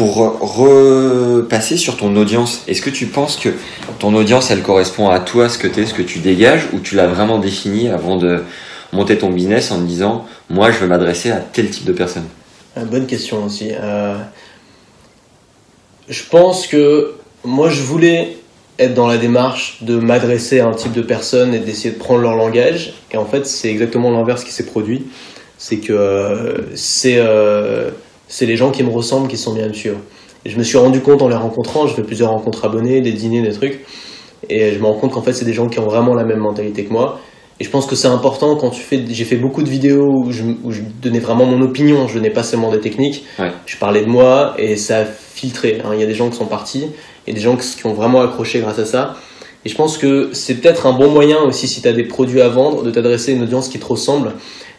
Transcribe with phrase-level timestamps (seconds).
[0.00, 3.50] pour repasser sur ton audience, est-ce que tu penses que
[3.98, 6.80] ton audience, elle correspond à toi, ce que tu es, ce que tu dégages, ou
[6.80, 8.42] tu l'as vraiment défini avant de
[8.94, 12.24] monter ton business en disant, moi, je veux m'adresser à tel type de personne?
[12.76, 13.72] Bonne question aussi.
[13.72, 14.16] Euh,
[16.08, 18.38] je pense que moi, je voulais
[18.78, 22.22] être dans la démarche de m'adresser à un type de personne et d'essayer de prendre
[22.22, 22.94] leur langage.
[23.12, 25.08] Et en fait, c'est exactement l'inverse qui s'est produit.
[25.58, 27.90] C'est que euh, c'est euh,
[28.30, 29.98] c'est les gens qui me ressemblent qui sont bien à me suivre.
[30.44, 33.12] Et je me suis rendu compte en les rencontrant, je fais plusieurs rencontres abonnés, des
[33.12, 33.80] dîners, des trucs,
[34.48, 36.38] et je me rends compte qu'en fait, c'est des gens qui ont vraiment la même
[36.38, 37.20] mentalité que moi.
[37.58, 39.04] Et je pense que c'est important quand tu fais.
[39.06, 42.30] J'ai fait beaucoup de vidéos où je, où je, donnais vraiment mon opinion, je donnais
[42.30, 43.26] pas seulement des techniques.
[43.38, 43.50] Ouais.
[43.66, 45.82] Je parlais de moi et ça a filtré.
[45.84, 45.90] hein.
[45.92, 46.86] Il y a des gens qui sont partis
[47.26, 49.16] et des gens qui ont vraiment accroché grâce à ça.
[49.66, 52.40] Et je pense que c'est peut-être un bon moyen aussi, si tu as des produits
[52.40, 54.32] à vendre, de t'adresser à une audience qui te ressemble,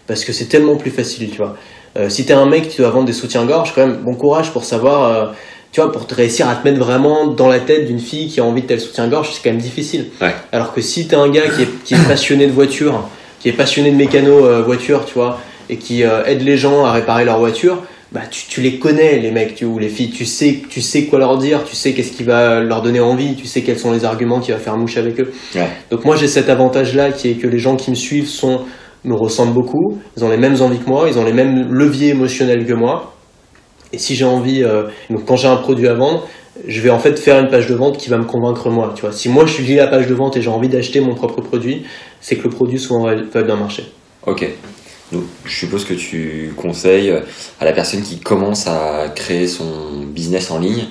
[0.07, 1.55] parce que c'est tellement plus facile, tu vois.
[1.97, 4.51] Euh, si tu es un mec qui doit vendre des soutiens-gorge, quand même, bon courage
[4.51, 5.25] pour savoir, euh,
[5.71, 8.39] tu vois, pour te réussir à te mettre vraiment dans la tête d'une fille qui
[8.39, 10.07] a envie de tel soutien-gorge, c'est quand même difficile.
[10.21, 10.33] Ouais.
[10.51, 13.07] Alors que si tu es un gars qui est, qui est passionné de voiture,
[13.39, 16.91] qui est passionné de mécano euh, voiture, tu vois, et qui aide les gens à
[16.91, 17.77] réparer leur voiture,
[18.11, 21.05] bah tu, tu les connais les mecs tu, ou les filles, tu sais, tu sais
[21.05, 23.93] quoi leur dire, tu sais qu'est-ce qui va leur donner envie, tu sais quels sont
[23.93, 25.31] les arguments qui va faire mouche avec eux.
[25.55, 25.69] Ouais.
[25.89, 28.61] Donc moi j'ai cet avantage-là qui est que les gens qui me suivent sont
[29.03, 32.09] me ressemblent beaucoup, ils ont les mêmes envies que moi, ils ont les mêmes leviers
[32.09, 33.13] émotionnels que moi.
[33.93, 36.27] Et si j'ai envie, euh, donc quand j'ai un produit à vendre,
[36.67, 38.93] je vais en fait faire une page de vente qui va me convaincre moi.
[38.95, 41.15] Tu vois, si moi je suis la page de vente et j'ai envie d'acheter mon
[41.15, 41.85] propre produit,
[42.19, 43.91] c'est que le produit souvent va bien marcher.
[44.25, 44.47] Ok.
[45.11, 47.13] Donc, je suppose que tu conseilles
[47.59, 50.85] à la personne qui commence à créer son business en ligne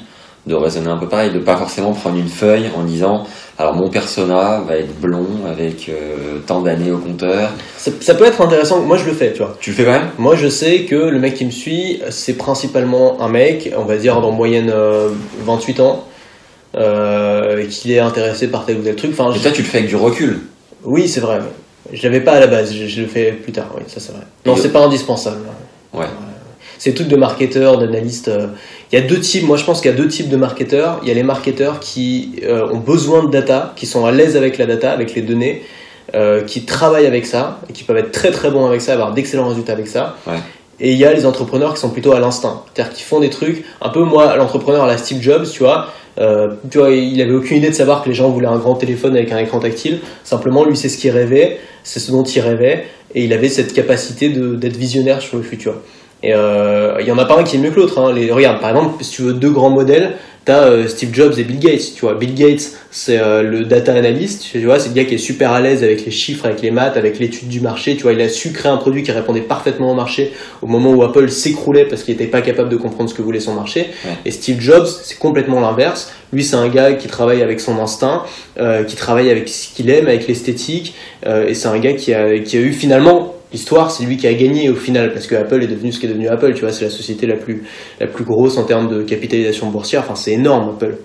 [0.47, 3.25] de raisonner un peu pareil, de pas forcément prendre une feuille en disant
[3.61, 7.51] alors mon persona va être blond avec euh, tant d'années au compteur.
[7.77, 8.81] Ça, ça peut être intéressant.
[8.81, 9.55] Moi je le fais, tu vois.
[9.61, 10.09] Tu le fais quand même?
[10.17, 13.99] Moi je sais que le mec qui me suit, c'est principalement un mec, on va
[13.99, 15.11] dire dans moyenne euh,
[15.45, 16.07] 28 ans,
[16.75, 19.11] euh, qu'il est intéressé par tel ou tel truc.
[19.13, 20.41] Enfin, toi, tu le fais avec du recul?
[20.85, 21.41] Oui, c'est vrai.
[21.93, 24.13] Je l'avais pas à la base, je, je le fais plus tard, oui, ça c'est
[24.13, 24.23] vrai.
[24.47, 25.41] Non, c'est pas indispensable.
[25.93, 26.07] Ouais.
[26.81, 28.29] C'est tout de marketeurs, d'analystes.
[28.29, 28.47] euh.
[28.91, 30.99] Il y a deux types, moi je pense qu'il y a deux types de marketeurs.
[31.03, 34.35] Il y a les marketeurs qui euh, ont besoin de data, qui sont à l'aise
[34.35, 35.63] avec la data, avec les données,
[36.15, 39.13] euh, qui travaillent avec ça, et qui peuvent être très très bons avec ça, avoir
[39.13, 40.17] d'excellents résultats avec ça.
[40.27, 40.39] Ouais.
[40.81, 43.29] Et il y a les entrepreneurs qui sont plutôt à l'instinct, c'est-à-dire qui font des
[43.29, 47.21] trucs, un peu moi, l'entrepreneur à la Steve Jobs, tu vois, euh, tu vois, il
[47.21, 49.61] avait aucune idée de savoir que les gens voulaient un grand téléphone avec un écran
[49.61, 50.01] tactile.
[50.25, 53.75] Simplement, lui, c'est ce qu'il rêvait, c'est ce dont il rêvait, et il avait cette
[53.75, 55.75] capacité d'être visionnaire sur le futur.
[56.23, 57.99] Et euh, il y en a pas un qui est mieux que l'autre.
[57.99, 58.13] Hein.
[58.13, 61.45] Les, regarde, par exemple, si tu veux deux grands modèles, t'as euh, Steve Jobs et
[61.45, 61.95] Bill Gates.
[61.95, 64.43] Tu vois, Bill Gates, c'est euh, le data analyst.
[64.53, 66.71] Tu vois, c'est le gars qui est super à l'aise avec les chiffres, avec les
[66.71, 67.97] maths, avec l'étude du marché.
[67.97, 70.93] Tu vois, il a su créer un produit qui répondait parfaitement au marché au moment
[70.93, 73.91] où Apple s'écroulait parce qu'il n'était pas capable de comprendre ce que voulait son marché.
[74.05, 74.13] Ouais.
[74.27, 76.13] Et Steve Jobs, c'est complètement l'inverse.
[76.33, 78.25] Lui, c'est un gars qui travaille avec son instinct,
[78.59, 80.95] euh, qui travaille avec ce qu'il aime, avec l'esthétique.
[81.27, 84.27] euh, et c'est un gars qui a, qui a eu finalement l'histoire, c'est lui qui
[84.27, 86.55] a gagné au final parce que Apple est devenu ce qui est devenu Apple.
[86.55, 90.03] Tu vois, c'est la société la plus grosse en termes de capitalisation boursière.
[90.03, 90.97] Enfin, c'est énorme Apple.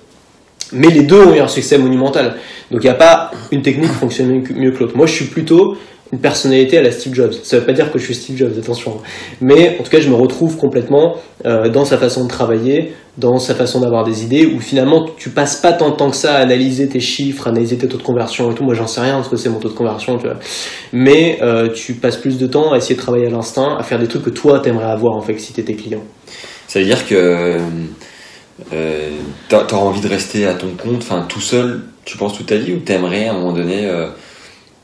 [0.72, 2.38] Mais les deux ont eu un succès monumental.
[2.72, 4.97] Donc il n'y a pas une technique qui fonctionne mieux que l'autre.
[4.97, 5.78] Moi, je suis plutôt
[6.13, 7.33] une personnalité à la Steve Jobs.
[7.43, 9.01] Ça veut pas dire que je suis Steve Jobs, attention.
[9.41, 13.39] Mais en tout cas, je me retrouve complètement euh, dans sa façon de travailler, dans
[13.39, 16.35] sa façon d'avoir des idées, où finalement, tu passes pas tant de temps que ça
[16.35, 18.63] à analyser tes chiffres, analyser tes taux de conversion et tout.
[18.63, 20.38] Moi, j'en sais rien de ce que c'est mon taux de conversion, tu vois.
[20.93, 23.99] Mais euh, tu passes plus de temps à essayer de travailler à l'instinct, à faire
[23.99, 26.03] des trucs que toi, t'aimerais avoir, en fait, si t'étais client.
[26.67, 27.57] Ça veut dire que
[28.73, 29.09] euh,
[29.49, 32.57] t'a- t'auras envie de rester à ton compte, enfin tout seul, tu penses toute ta
[32.57, 34.07] vie, ou t'aimerais à un moment donné euh,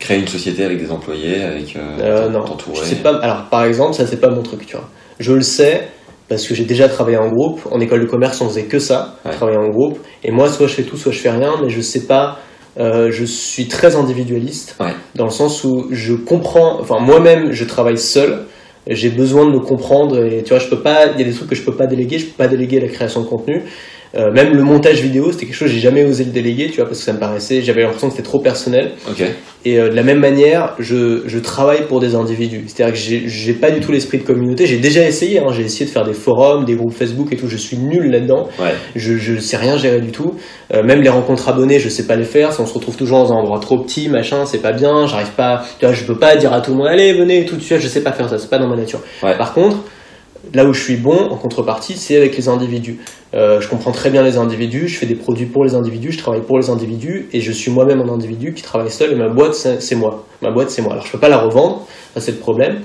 [0.02, 3.16] créer une société avec des employés, avec euh, Euh, non, t'entourer je sais pas.
[3.22, 4.90] Alors, par exemple, ça c'est pas mon truc, tu vois.
[5.20, 5.88] Je le sais
[6.28, 7.62] parce que j'ai déjà travaillé en groupe.
[7.72, 9.32] En école de commerce, on faisait que ça, Ouais.
[9.32, 10.00] travailler en groupe.
[10.24, 12.40] Et moi, soit je fais tout, soit je fais rien, mais je sais pas.
[12.80, 14.94] euh, je suis très individualiste Ouais.
[15.16, 16.80] dans le sens où je comprends.
[16.80, 18.46] Enfin, moi-même, je travaille seul.
[18.88, 21.08] J'ai besoin de me comprendre et tu vois, je peux pas.
[21.14, 22.18] Il y a des trucs que je peux pas déléguer.
[22.18, 23.64] Je peux pas déléguer la création de contenu.
[24.16, 26.78] Euh, même le montage vidéo, c'était quelque chose que j'ai jamais osé le déléguer, tu
[26.78, 27.62] vois, parce que ça me paraissait.
[27.62, 28.92] J'avais l'impression que c'était trop personnel.
[29.64, 32.64] Et euh, de la même manière, je, je travaille pour des individus.
[32.68, 34.66] C'est-à-dire que j'ai- pas du tout l'esprit de communauté.
[34.66, 37.48] J'ai déjà essayé, hein, j'ai essayé de faire des forums, des groupes Facebook et tout.
[37.48, 38.50] Je suis nul là-dedans.
[38.60, 38.72] Ouais.
[38.96, 40.34] Je, je sais rien gérer du tout.
[40.74, 42.52] Euh, même les rencontres abonnés, je sais pas les faire.
[42.54, 45.06] Si on se retrouve toujours dans un endroit trop petit, machin, c'est pas bien.
[45.08, 45.64] J'arrive pas.
[45.80, 47.80] Tu vois, je peux pas dire à tout le monde, allez, venez, tout de suite.
[47.80, 48.40] Je sais pas faire ça.
[48.40, 49.00] C'est pas dans ma nature.
[49.24, 49.38] Ouais.
[49.38, 49.78] Par contre,
[50.54, 53.00] là où je suis bon en contrepartie, c'est avec les individus.
[53.34, 56.18] Euh, je comprends très bien les individus, je fais des produits pour les individus, je
[56.18, 59.30] travaille pour les individus et je suis moi-même un individu qui travaille seul et ma
[59.30, 60.26] boîte c'est moi.
[60.42, 60.94] Ma boîte c'est moi.
[60.94, 62.82] Alors je peux pas la revendre, ça c'est le problème,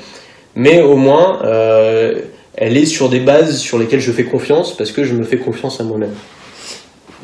[0.55, 2.21] mais au moins euh,
[2.55, 5.39] elle est sur des bases sur lesquelles je fais confiance parce que je me fais
[5.39, 6.15] confiance à moi-même.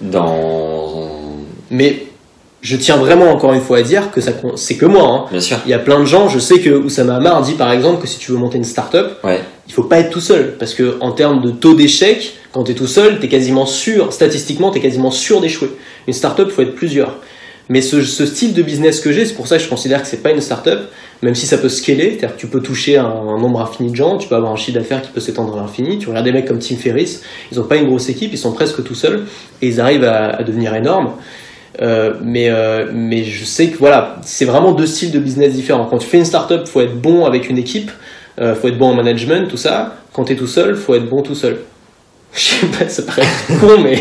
[0.01, 1.11] Dans.
[1.71, 2.05] Mais
[2.61, 5.03] je tiens vraiment encore une fois à dire que ça c'est que moi.
[5.09, 5.25] hein.
[5.31, 5.59] Bien sûr.
[5.65, 8.09] Il y a plein de gens, je sais que Oussama Hamar dit par exemple que
[8.09, 9.41] si tu veux monter une start-up, Ouais.
[9.73, 12.73] Il faut pas être tout seul parce que en termes de taux d'échec, quand tu
[12.73, 15.71] es tout seul, tu es quasiment sûr, statistiquement, tu es quasiment sûr d'échouer.
[16.07, 17.17] Une start-up, il faut être plusieurs.
[17.71, 20.23] Mais ce, style de business que j'ai, c'est pour ça que je considère que c'est
[20.23, 20.91] pas une start-up,
[21.23, 24.19] même si ça peut scaler, c'est-à-dire que tu peux toucher un, nombre infini de gens,
[24.19, 25.99] tu peux avoir un chiffre d'affaires qui peut s'étendre à l'infini.
[25.99, 28.53] Tu regardes des mecs comme Tim Ferriss, ils ont pas une grosse équipe, ils sont
[28.53, 29.25] presque tout seuls
[29.63, 31.13] et ils arrivent à, à devenir énormes.
[31.81, 35.87] Euh, mais, euh, mais je sais que voilà, c'est vraiment deux styles de business différents.
[35.87, 37.91] Quand tu fais une startup, faut être bon avec une équipe,
[38.41, 39.95] euh, faut être bon en management, tout ça.
[40.13, 41.59] Quand tu es tout seul, faut être bon tout seul.
[42.35, 43.27] Je sais pas, ça paraît
[43.61, 43.99] con, mais,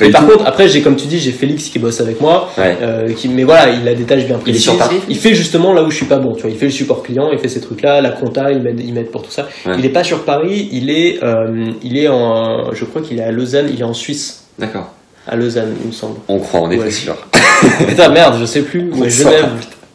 [0.00, 0.32] mais par tout.
[0.32, 2.74] contre, après, j'ai comme tu dis, j'ai Félix qui bosse avec moi, Ouais.
[2.80, 4.62] euh, qui, mais voilà, il a des tâches bien Il est précises.
[4.62, 6.32] sur Paris Il fait justement là où je suis pas bon.
[6.34, 8.80] Tu vois, il fait le support client, il fait ces trucs-là, la compta, il m'aide,
[8.80, 9.46] il m'aide pour tout ça.
[9.66, 9.74] Ouais.
[9.78, 13.24] Il est pas sur Paris, il est, euh, il est en, je crois qu'il est
[13.24, 14.88] à Lausanne, il est en Suisse, D'accord.
[15.28, 16.16] à Lausanne, il me semble.
[16.28, 16.84] On croit, on est Ouais.
[16.86, 17.14] pas sûr.
[17.86, 18.90] Putain, merde, je sais plus.
[19.10, 19.48] Genève.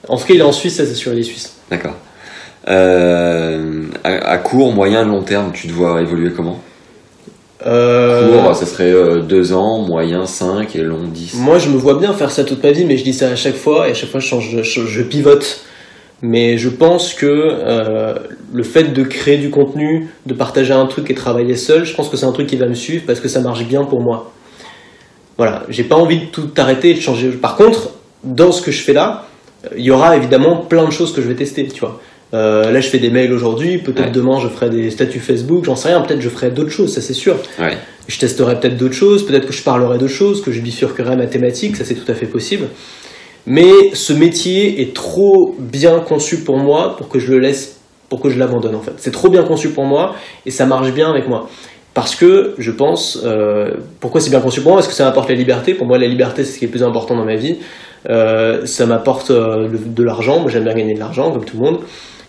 [0.07, 1.55] En tout cas, il est en Suisse, ça c'est sûr, il est suisse.
[1.71, 1.95] D'accord.
[2.67, 6.59] Euh, à, à court, moyen, long terme, tu dois évoluer comment?
[7.65, 11.35] Euh, Court, ça serait euh, deux ans, moyen 5 et long 10.
[11.39, 13.35] Moi, je me vois bien faire ça toute ma vie, mais je dis ça à
[13.35, 15.61] chaque fois, et à chaque fois, je, change, je, je- je pivote.
[16.21, 18.13] Mais je pense que euh,
[18.53, 22.07] le fait de créer du contenu, de partager un truc et travailler seul, je pense
[22.09, 24.31] que c'est un truc qui va me suivre parce que ça marche bien pour moi.
[25.37, 27.29] Voilà, j'ai pas envie de tout arrêter et de changer.
[27.31, 27.89] Par contre,
[28.23, 29.25] dans ce que je fais là,
[29.65, 31.99] euh, il y aura évidemment plein de choses que je vais tester, tu vois.
[32.35, 34.11] Euh, là, je fais des mails aujourd'hui, peut-être Ouais.
[34.11, 36.99] demain, je ferai des statuts Facebook, j'en sais rien, peut-être je ferai d'autres choses, ça
[37.01, 37.37] c'est sûr.
[37.59, 37.77] Ouais.
[38.07, 41.27] Je testerai peut-être d'autres choses, peut-être que je parlerai de choses, que je bifurquerai ma
[41.27, 42.65] thématique, ça c'est tout à fait possible.
[43.47, 47.79] Mais ce métier est trop bien conçu pour moi pour que je le laisse,
[48.09, 48.93] pour que je l'abandonne en fait.
[48.97, 50.15] C'est trop bien conçu pour moi
[50.45, 51.47] et ça marche bien avec moi.
[51.93, 53.69] Parce que je pense, euh,
[54.01, 54.79] pourquoi c'est bien conçu pour moi?
[54.81, 55.73] Parce que ça m'apporte la liberté.
[55.75, 57.55] Pour moi, la liberté, c'est ce qui est le plus important dans ma vie.
[58.09, 60.41] Euh, ça m'apporte de l'argent.
[60.41, 61.79] Moi, j'aime bien gagner de l'argent, comme tout le monde.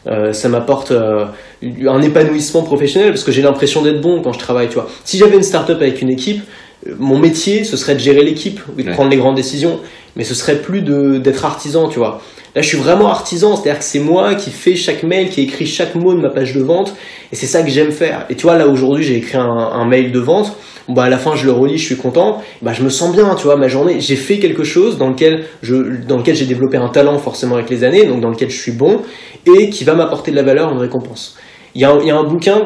[0.06, 1.24] Euh, ça m'apporte euh,
[1.62, 4.68] un épanouissement professionnel parce que j'ai l'impression d'être bon quand je travaille.
[4.68, 6.42] Tu vois, si j'avais une start-up avec une équipe,
[6.86, 8.92] euh, mon métier ce serait de gérer l'équipe, de Ouais.
[8.92, 9.80] prendre les grandes décisions,
[10.14, 11.88] mais ce serait plus de d'être artisan.
[11.88, 12.20] Tu vois,
[12.54, 15.66] là je suis vraiment artisan, c'est-à-dire que c'est moi qui fais chaque mail, qui écrit
[15.66, 16.94] chaque mot de ma page de vente,
[17.32, 18.26] et c'est ça que j'aime faire.
[18.30, 20.56] Et tu vois, là aujourd'hui j'ai écrit un, un mail de vente.
[20.88, 22.42] Bah, à la fin, je le relis, je suis content.
[22.62, 23.96] Bah, je me sens bien, tu vois, ma journée.
[24.00, 25.74] J'ai fait quelque chose dans lequel je,
[26.06, 28.72] dans lequel j'ai développé un talent forcément avec les années, donc dans lequel je suis
[28.72, 29.00] bon
[29.46, 31.36] et qui va m'apporter de la valeur, une récompense.
[31.74, 32.62] Il y a il y a un bouquin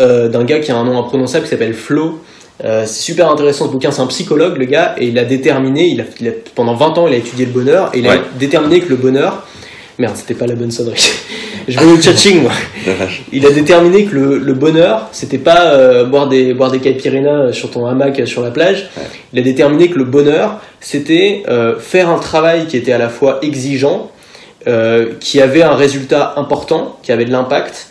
[0.00, 2.20] euh, d'un gars qui a un nom imprononçable qui s'appelle Flo.
[2.64, 5.88] Euh, c'est super intéressant ce bouquin, c'est un psychologue le gars, et il a déterminé,
[5.88, 8.16] il a, il a- pendant 20 ans il a étudié le bonheur, et il a
[8.38, 9.46] déterminé que le bonheur...
[9.98, 11.00] Merde, c'était pas la bonne sonnerie.
[11.68, 12.52] Je vais au tchatching moi.
[13.32, 17.52] Il a déterminé que le, le bonheur, c'était pas euh, boire des boire des caipirinhas
[17.52, 18.88] sur ton hamac sur la plage.
[18.96, 19.02] Ouais.
[19.32, 23.08] Il a déterminé que le bonheur, c'était euh, faire un travail qui était à la
[23.08, 24.12] fois exigeant,
[24.68, 27.88] euh, qui avait un résultat important, qui avait de l'impact,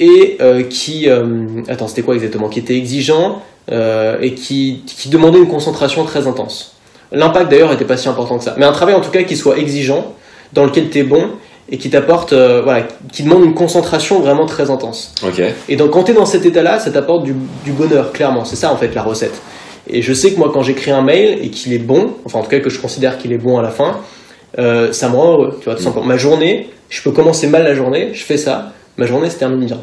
[0.00, 2.48] et euh, qui euh, attends, c'était quoi exactement?
[2.48, 3.42] Qui était exigeant
[4.22, 6.76] et qui, qui demandait une concentration très intense.
[7.12, 9.36] L'impact d'ailleurs était pas si important que ça, mais un travail en tout cas qui
[9.36, 10.14] soit exigeant,
[10.54, 11.28] dans lequel tu es bon
[11.70, 15.14] et qui t'apporte, euh, voilà, qui demande une concentration vraiment très intense.
[15.22, 15.42] Ok.
[15.68, 17.34] Et donc quand tu es dans cet état-là, ça t'apporte du,
[17.64, 18.44] du bonheur, clairement.
[18.44, 19.40] C'est ça en fait la recette.
[19.90, 22.42] Et je sais que moi quand j'écris un mail et qu'il est bon, enfin en
[22.42, 23.98] tout cas que je considère qu'il est bon à la fin,
[24.58, 25.56] euh, ça me rend heureux.
[25.58, 26.06] Tu vois, tout simplement.
[26.06, 29.64] Ma journée, je peux commencer mal la journée, je fais ça, ma journée se termine
[29.66, 29.78] bien.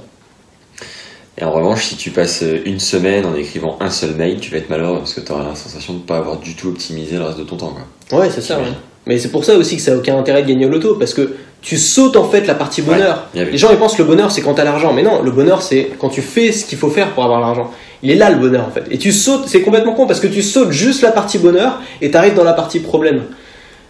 [1.37, 4.57] Et en revanche, si tu passes une semaine en écrivant un seul mail, tu vas
[4.57, 7.17] être malheureux parce que tu auras la sensation de ne pas avoir du tout optimisé
[7.17, 7.73] le reste de ton temps.
[8.09, 8.19] Quoi.
[8.19, 8.57] Ouais, c'est ça.
[8.57, 8.63] ouais.
[9.07, 11.13] Mais c'est pour ça aussi que ça n'a aucun intérêt de gagner au loto, parce
[11.13, 13.27] que tu sautes en fait la partie bonheur.
[13.33, 15.61] Les gens ils pensent que le bonheur c'est quand t'as l'argent, mais non, le bonheur
[15.61, 17.71] c'est quand tu fais ce qu'il faut faire pour avoir l'argent.
[18.03, 18.83] Il est là le bonheur en fait.
[18.91, 22.11] Et tu sautes, c'est complètement con parce que tu sautes juste la partie bonheur et
[22.11, 23.23] t'arrives dans la partie problème.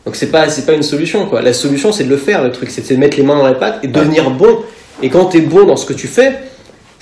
[0.06, 1.42] Donc c'est pas c'est pas une solution quoi.
[1.42, 3.56] La solution c'est de le faire le truc, c'est de mettre les mains dans les
[3.56, 4.60] pattes et de devenir bon.
[5.02, 6.40] Et quand t'es bon dans ce que tu fais,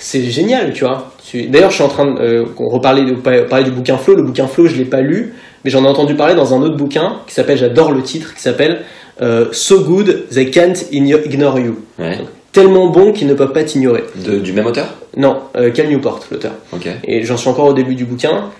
[0.04, 1.12] c'est génial, tu vois.
[1.48, 4.14] D'ailleurs, je suis en train de euh, reparler de pa- parler du bouquin Flow.
[4.14, 5.34] Le bouquin Flow, je l'ai pas lu,
[5.64, 8.42] mais j'en ai entendu parler dans un autre bouquin qui s'appelle, j'adore le titre, qui
[8.42, 8.82] s'appelle
[9.22, 11.76] euh, So Good They Can't Igno- Ignore You.
[11.98, 12.18] Ouais.
[12.52, 14.04] Tellement bon qu'ils ne peuvent pas t'ignorer.
[14.14, 14.94] Du même auteur?
[15.16, 16.52] Non, euh, Cal Newport, l'auteur.
[17.04, 18.50] Et j'en suis encore au début du bouquin.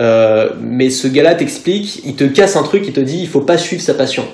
[0.00, 3.40] Euh, mais ce gars-là t'explique, il te casse un truc, il te dit il faut
[3.42, 4.24] pas suivre sa passion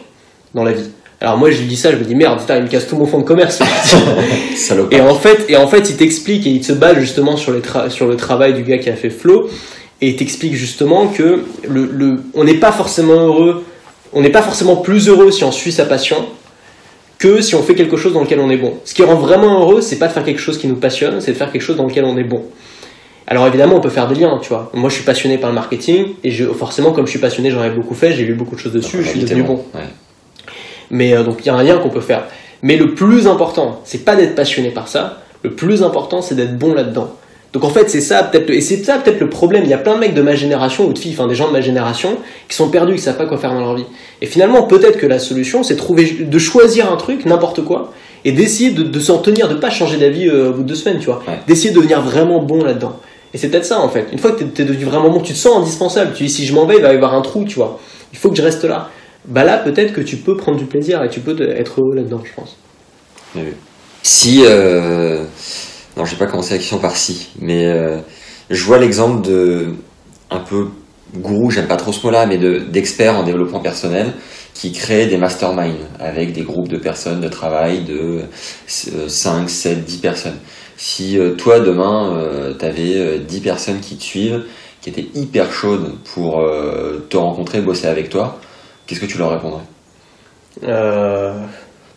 [0.55, 0.89] dans la vie.
[1.23, 2.97] Alors moi je lui dis ça, je me dis merde, putain, il me casse tout
[2.97, 3.61] mon fonds de commerce.
[4.91, 7.61] Et en fait, et en fait, il t'explique et il se base justement sur, les
[7.61, 9.49] tra- sur le travail du gars qui a fait Flow
[10.01, 13.65] et il t'explique justement que le, le- on n'est pas forcément heureux,
[14.13, 16.17] on n'est pas forcément plus heureux si on suit sa passion
[17.19, 18.75] que si on fait quelque chose dans lequel on est bon.
[18.85, 21.31] Ce qui rend vraiment heureux, c'est pas de faire quelque chose qui nous passionne, c'est
[21.33, 22.43] de faire quelque chose dans lequel on est bon.
[23.29, 24.73] Alors évidemment, on peut faire des liens, tu vois.
[24.75, 27.63] Moi, je suis passionné par le marketing et je, forcément, comme je suis passionné, j'en
[27.63, 29.65] ai beaucoup fait, j'ai lu beaucoup de choses dessus, je suis devenu bon.
[30.93, 32.25] Mais euh, donc il y a un lien qu'on peut faire.
[32.63, 35.23] Mais le plus important, c'est pas d'être passionné par ça.
[35.43, 37.17] Le plus important, c'est d'être bon là-dedans.
[37.53, 39.65] Donc en fait, c'est ça peut-être, et c'est ça peut-être le problème.
[39.65, 41.49] Il y a plein de mecs de ma génération ou de filles, enfin des gens
[41.49, 42.17] de ma génération,
[42.49, 43.85] qui sont perdus, qui savent pas quoi faire dans leur vie.
[44.23, 47.93] Et finalement, peut-être que la solution, c'est trouver, de choisir un truc, n'importe quoi,
[48.25, 50.99] et d'essayer de, s'en tenir, de pas changer d'avis euh, au bout de deux semaines,
[50.99, 51.23] tu vois.
[51.47, 52.99] D'essayer de devenir vraiment bon là-dedans.
[53.35, 54.09] Et c'est peut-être ça en fait.
[54.13, 56.13] Une fois que tu es, devenu vraiment bon, tu te sens indispensable.
[56.15, 57.81] Tu dis si je m'en vais, il va y avoir un trou, tu vois.
[58.13, 58.91] Il faut que je reste là.
[59.27, 62.23] Bah là, peut-être que tu peux prendre du plaisir et tu peux être heureux là-dedans,
[62.25, 62.57] je pense.
[64.03, 65.25] Si, euh...
[65.97, 67.99] non, j'ai pas commencé la question par si, mais euh,
[68.51, 69.75] je vois l'exemple de
[70.31, 70.69] un peu
[71.15, 74.13] gourou, j'aime pas trop ce mot-là, mais d'experts en développement personnel
[74.55, 78.23] qui créent des masterminds avec des groupes de personnes de travail de
[78.67, 80.39] 5, 7, 10 personnes.
[80.77, 84.45] Si euh, toi, demain, euh, tu avais 10 euh, personnes qui te suivent,
[84.81, 86.45] qui étaient hyper chaudes pour
[87.09, 88.41] te rencontrer, bosser avec toi,
[88.87, 89.63] qu'est-ce que tu leur répondrais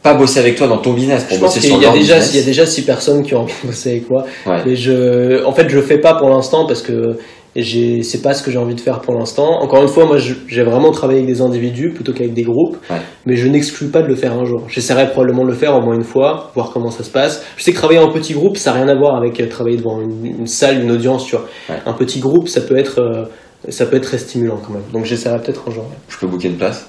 [0.04, 2.46] Pas bosser avec toi dans ton business, pour bosser sur leur déjà, Il y a
[2.46, 4.26] déjà 6 personnes qui ont envie de bosser avec moi.
[4.66, 7.18] Mais je, en fait, je le fais pas pour l'instant parce que
[7.56, 9.62] et c'est pas ce que j'ai envie de faire pour l'instant.
[9.62, 12.78] Encore une fois, moi j'ai vraiment travaillé avec des individus plutôt qu'avec des groupes,
[13.26, 14.64] mais je n'exclus pas de le faire un jour.
[14.68, 17.46] J'essaierai probablement de le faire au moins une fois, voir comment ça se passe.
[17.56, 19.78] Je sais que travailler en petit groupe, ça n'a rien à voir avec euh, travailler
[19.78, 21.48] devant une, salle, une audience, tu vois.
[21.86, 23.24] Un petit groupe, ça peut être euh,
[23.70, 24.84] ça peut être très stimulant quand même.
[24.94, 25.86] Donc j'essaierai peut-être un jour.
[26.10, 26.88] Je peux booker une place?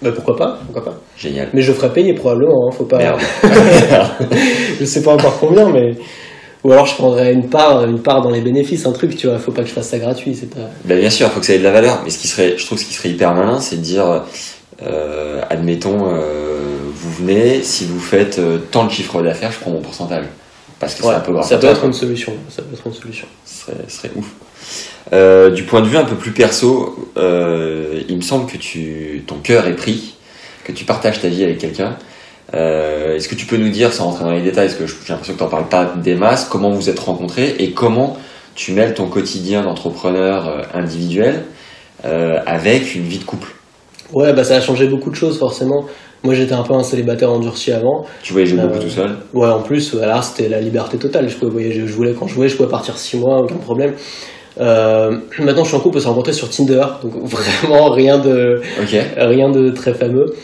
[0.00, 0.98] Bah pourquoi pas, pourquoi pas.
[1.16, 1.48] Génial.
[1.52, 2.98] Mais je ferai payer probablement, hein, faut pas.
[4.80, 5.94] je sais pas encore combien, mais
[6.64, 9.38] ou alors je prendrais une part, une part dans les bénéfices, un truc, tu vois.
[9.38, 10.70] Faut pas que je fasse ça gratuit, c'est pas.
[10.84, 12.00] Ben bien sûr, faut que ça ait de la valeur.
[12.04, 14.22] Mais ce qui serait, je trouve, ce qui serait hyper malin, c'est de dire,
[14.82, 16.60] euh, admettons, euh,
[16.94, 20.24] vous venez, si vous faites euh, tant de chiffre d'affaires, je prends mon pourcentage.
[20.78, 22.32] Parce que ça peut, ça peut être une solution.
[22.48, 23.26] Ça peut être une solution.
[23.44, 24.34] Ce serait, ce serait ouf.
[25.10, 29.66] Du point de vue un peu plus perso, il me semble que tu, ton cœur
[29.66, 30.14] est pris,
[30.64, 31.96] que tu partages ta vie avec quelqu'un.
[32.54, 35.08] Euh, est-ce que tu peux nous dire, sans rentrer dans les détails, parce que j'ai
[35.08, 38.18] l'impression que tu n'en parles pas des masses, comment vous êtes rencontrés et comment
[38.54, 41.44] tu mêles ton quotidien d'entrepreneur euh, individuel
[42.04, 43.48] euh, avec une vie de couple?
[44.12, 45.86] Ouais, bah ça a changé beaucoup de choses forcément.
[46.22, 48.04] Moi j'étais un peu un célibataire endurci avant.
[48.22, 49.16] Tu voyageais beaucoup tout seul?
[49.32, 51.30] Ouais, en plus, là c'était la liberté totale.
[51.30, 53.94] Je pouvais voyager, je voulais quand je voulais, je pouvais partir six mois, aucun problème.
[54.58, 58.60] Maintenant je suis en couple, on s'est rencontré sur Tinder, donc vraiment rien de,
[59.16, 60.34] rien de très fameux.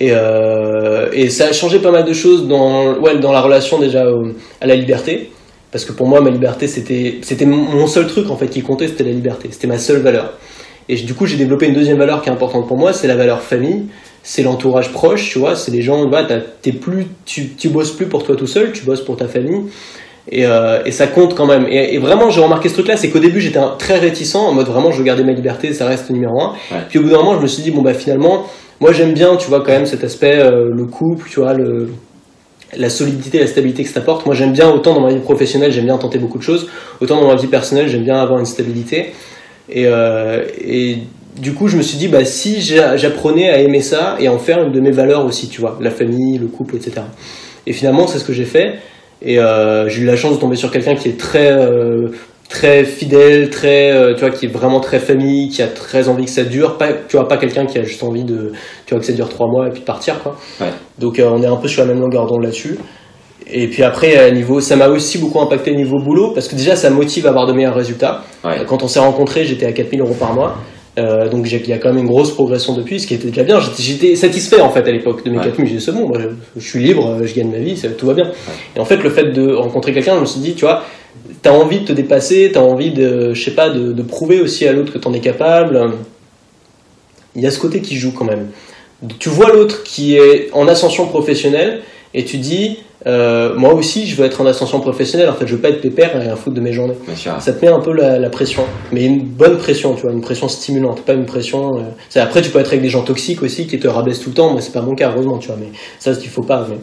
[0.00, 3.78] Et, euh, et, ça a changé pas mal de choses dans, ouais, dans la relation
[3.78, 4.04] déjà
[4.60, 5.30] à la liberté.
[5.70, 8.88] Parce que pour moi, ma liberté, c'était, c'était mon seul truc en fait qui comptait,
[8.88, 9.48] c'était la liberté.
[9.52, 10.34] C'était ma seule valeur.
[10.88, 13.16] Et du coup, j'ai développé une deuxième valeur qui est importante pour moi, c'est la
[13.16, 13.84] valeur famille.
[14.24, 15.56] C'est l'entourage proche, tu vois.
[15.56, 16.26] C'est les gens, bah,
[16.60, 19.62] t'es plus, tu, tu bosses plus pour toi tout seul, tu bosses pour ta famille.
[20.30, 21.66] Et, euh, et, ça compte quand même.
[21.68, 24.92] Et, vraiment, j'ai remarqué ce truc-là, c'est qu'au début, j'étais très réticent, en mode vraiment,
[24.92, 26.54] je veux garder ma liberté, ça reste numéro un.
[26.88, 28.46] Puis au bout d'un moment, je me suis dit, bon, bah finalement,
[28.80, 31.88] moi j'aime bien, tu vois, quand même cet aspect, euh, le couple, tu vois, le,
[32.76, 34.26] la solidité, la stabilité que ça apporte.
[34.26, 36.68] Moi j'aime bien, autant dans ma vie professionnelle, j'aime bien tenter beaucoup de choses,
[37.00, 39.12] autant dans ma vie personnelle, j'aime bien avoir une stabilité.
[39.68, 40.98] Et, euh, et
[41.40, 44.38] du coup, je me suis dit, bah, si j'apprenais à aimer ça et à en
[44.38, 47.02] faire une de mes valeurs aussi, tu vois, la famille, le couple, etc.
[47.66, 48.74] Et finalement, c'est ce que j'ai fait.
[49.24, 52.08] Et euh, j'ai eu la chance de tomber sur quelqu'un qui est très euh,
[52.52, 56.26] très fidèle, très, euh, tu vois, qui est vraiment très famille, qui a très envie
[56.26, 56.76] que ça dure.
[56.76, 58.52] Pas, tu vois, pas quelqu'un qui a juste envie de,
[58.84, 60.36] tu vois, que ça dure trois mois et puis de partir, quoi.
[60.98, 62.78] Donc euh, on est un peu sur la même longueur d'onde là-dessus.
[63.50, 66.90] Et puis après, niveau, ça m'a aussi beaucoup impacté niveau boulot parce que déjà ça
[66.90, 68.22] motive à avoir de meilleurs résultats.
[68.66, 70.56] Quand on s'est rencontrés, j'étais à 4000 euros par mois.
[70.98, 73.44] Euh, donc il y a quand même une grosse progression depuis, ce qui était déjà
[73.44, 73.58] bien.
[73.78, 75.66] J'étais satisfait en fait à l'époque de mes 4000.
[75.66, 78.14] J'ai dit c'est bon, moi, je, je, suis libre, je gagne ma vie, tout va
[78.14, 78.30] bien.
[78.76, 80.82] Et en fait, le fait de rencontrer quelqu'un, je me suis dit, tu vois,
[81.40, 84.72] t'as envie de te dépasser, t'as envie de, je sais pas, de, prouver aussi à
[84.72, 85.92] l'autre que t'en es capable.
[87.34, 88.48] Il y a ce côté qui joue quand même.
[89.18, 91.80] Tu vois l'autre qui est en ascension professionnelle
[92.14, 95.28] et tu dis, euh, moi aussi, je veux être en ascension professionnelle.
[95.28, 96.94] En fait, je veux pas être pépère et rien foutre de mes journées.
[97.16, 100.48] Ça te met un peu la, pression, mais une bonne pression, tu vois, une pression
[100.48, 101.78] stimulante, pas une pression.
[101.78, 104.34] Euh, après, tu peux être avec des gens toxiques aussi qui te rabaissent tout le
[104.34, 104.52] temps.
[104.52, 105.56] Moi, c'est pas mon cas, heureusement, tu vois.
[105.58, 105.68] Mais
[105.98, 106.66] ça, qu'il faut pas.
[106.68, 106.76] Mais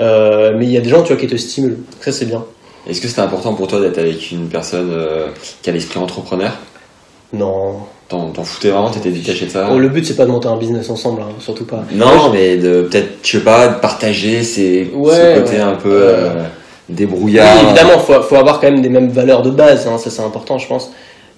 [0.00, 1.78] euh, mais il y a des gens, tu vois, qui te stimulent.
[2.00, 2.44] Ça, c'est bien.
[2.88, 4.90] Est-ce que c'était important pour toi d'être avec une personne
[5.62, 6.52] qui a l'esprit entrepreneur?
[7.32, 7.78] Non.
[8.08, 10.90] T'en, foutais vraiment T'étais détaché de ça Le but, c'est pas de monter un business
[10.90, 11.84] ensemble, hein, surtout pas.
[11.92, 16.44] Non, mais de peut-être, je sais pas, de partager ces, ce côté un peu euh,
[16.88, 17.56] débrouillard.
[17.56, 20.22] Oui, évidemment, faut, faut avoir quand même des mêmes valeurs de base, hein, ça c'est
[20.22, 20.90] important, je pense.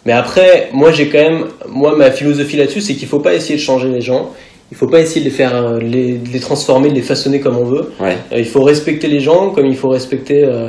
[0.06, 3.56] Mais après, moi j'ai quand même, moi ma philosophie là-dessus, c'est qu'il faut pas essayer
[3.56, 4.30] de changer les gens.
[4.70, 7.40] Il faut pas essayer de les faire, euh, les, de les transformer, de les façonner
[7.40, 7.92] comme on veut.
[8.00, 8.16] Ouais.
[8.32, 10.68] Euh, il faut respecter les gens comme il faut respecter, euh,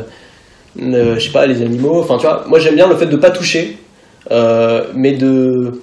[0.82, 2.00] euh, je sais pas, les animaux.
[2.00, 3.78] Enfin, tu vois, moi j'aime bien le fait de pas toucher,
[4.96, 5.82] mais de,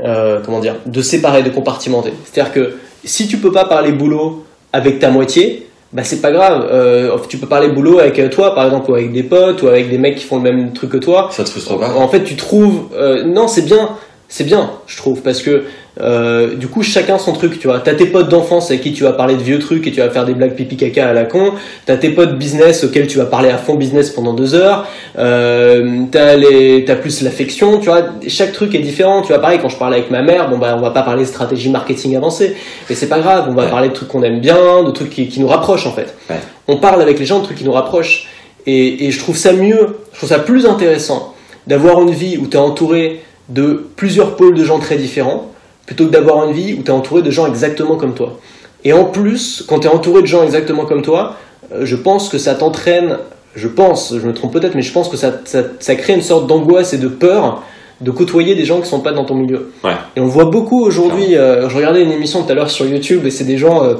[0.00, 2.12] euh, comment dire, de séparer, de compartimenter.
[2.24, 2.74] C'est-à-dire que
[3.04, 6.68] si tu peux pas parler boulot avec ta moitié, bah c'est pas grave.
[6.70, 9.68] Euh, tu peux parler boulot avec euh, toi, par exemple, ou avec des potes, ou
[9.68, 11.28] avec des mecs qui font le même truc que toi.
[11.30, 11.94] Ça te frustre pas?
[11.94, 12.88] En fait, tu trouves.
[12.94, 13.90] euh, non, c'est bien.
[14.28, 15.62] C'est bien, je trouve, parce que
[16.00, 17.78] euh, du coup, chacun son truc, tu vois.
[17.78, 20.10] T'as tes potes d'enfance avec qui tu vas parler de vieux trucs et tu vas
[20.10, 21.52] faire des blagues pipi caca à la con.
[21.86, 24.86] T'as tes potes business auxquels tu vas parler à fond business pendant deux heures.
[25.16, 28.02] Euh, t'as les, t'as plus l'affection, tu vois.
[28.26, 29.22] Chaque truc est différent.
[29.22, 31.22] Tu vois, pareil, quand je parlais avec ma mère, bon bah, on va pas parler
[31.22, 32.56] de stratégie marketing avancée,
[32.90, 33.46] mais c'est pas grave.
[33.48, 33.70] On va Ouais.
[33.70, 36.14] parler de trucs qu'on aime bien, de trucs qui, qui nous rapprochent en fait.
[36.28, 36.36] Ouais.
[36.68, 38.28] On parle avec les gens de trucs qui nous rapprochent.
[38.66, 41.34] Et, et je trouve ça mieux, je trouve ça plus intéressant
[41.68, 45.52] d'avoir une vie où tu es entouré de plusieurs pôles de gens très différents,
[45.86, 48.38] plutôt que d'avoir une vie où tu es entouré de gens exactement comme toi.
[48.84, 51.36] Et en plus, quand tu es entouré de gens exactement comme toi,
[51.72, 53.18] euh, je pense que ça t'entraîne,
[53.54, 56.22] je pense, je me trompe peut-être, mais je pense que ça, ça, ça crée une
[56.22, 57.62] sorte d'angoisse et de peur
[58.00, 59.72] de côtoyer des gens qui sont pas dans ton milieu.
[59.82, 59.92] Ouais.
[60.16, 63.24] Et on voit beaucoup aujourd'hui, euh, je regardais une émission tout à l'heure sur YouTube
[63.24, 63.94] et c'est des gens, euh,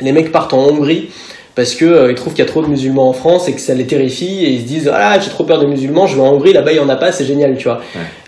[0.00, 1.08] les mecs partent en Hongrie
[1.58, 3.60] parce que euh, ils trouvent qu'il y a trop de musulmans en France et que
[3.60, 6.22] ça les terrifie et ils se disent ah j'ai trop peur des musulmans je vais
[6.22, 7.80] en Hongrie là-bas il y en a pas c'est génial tu vois.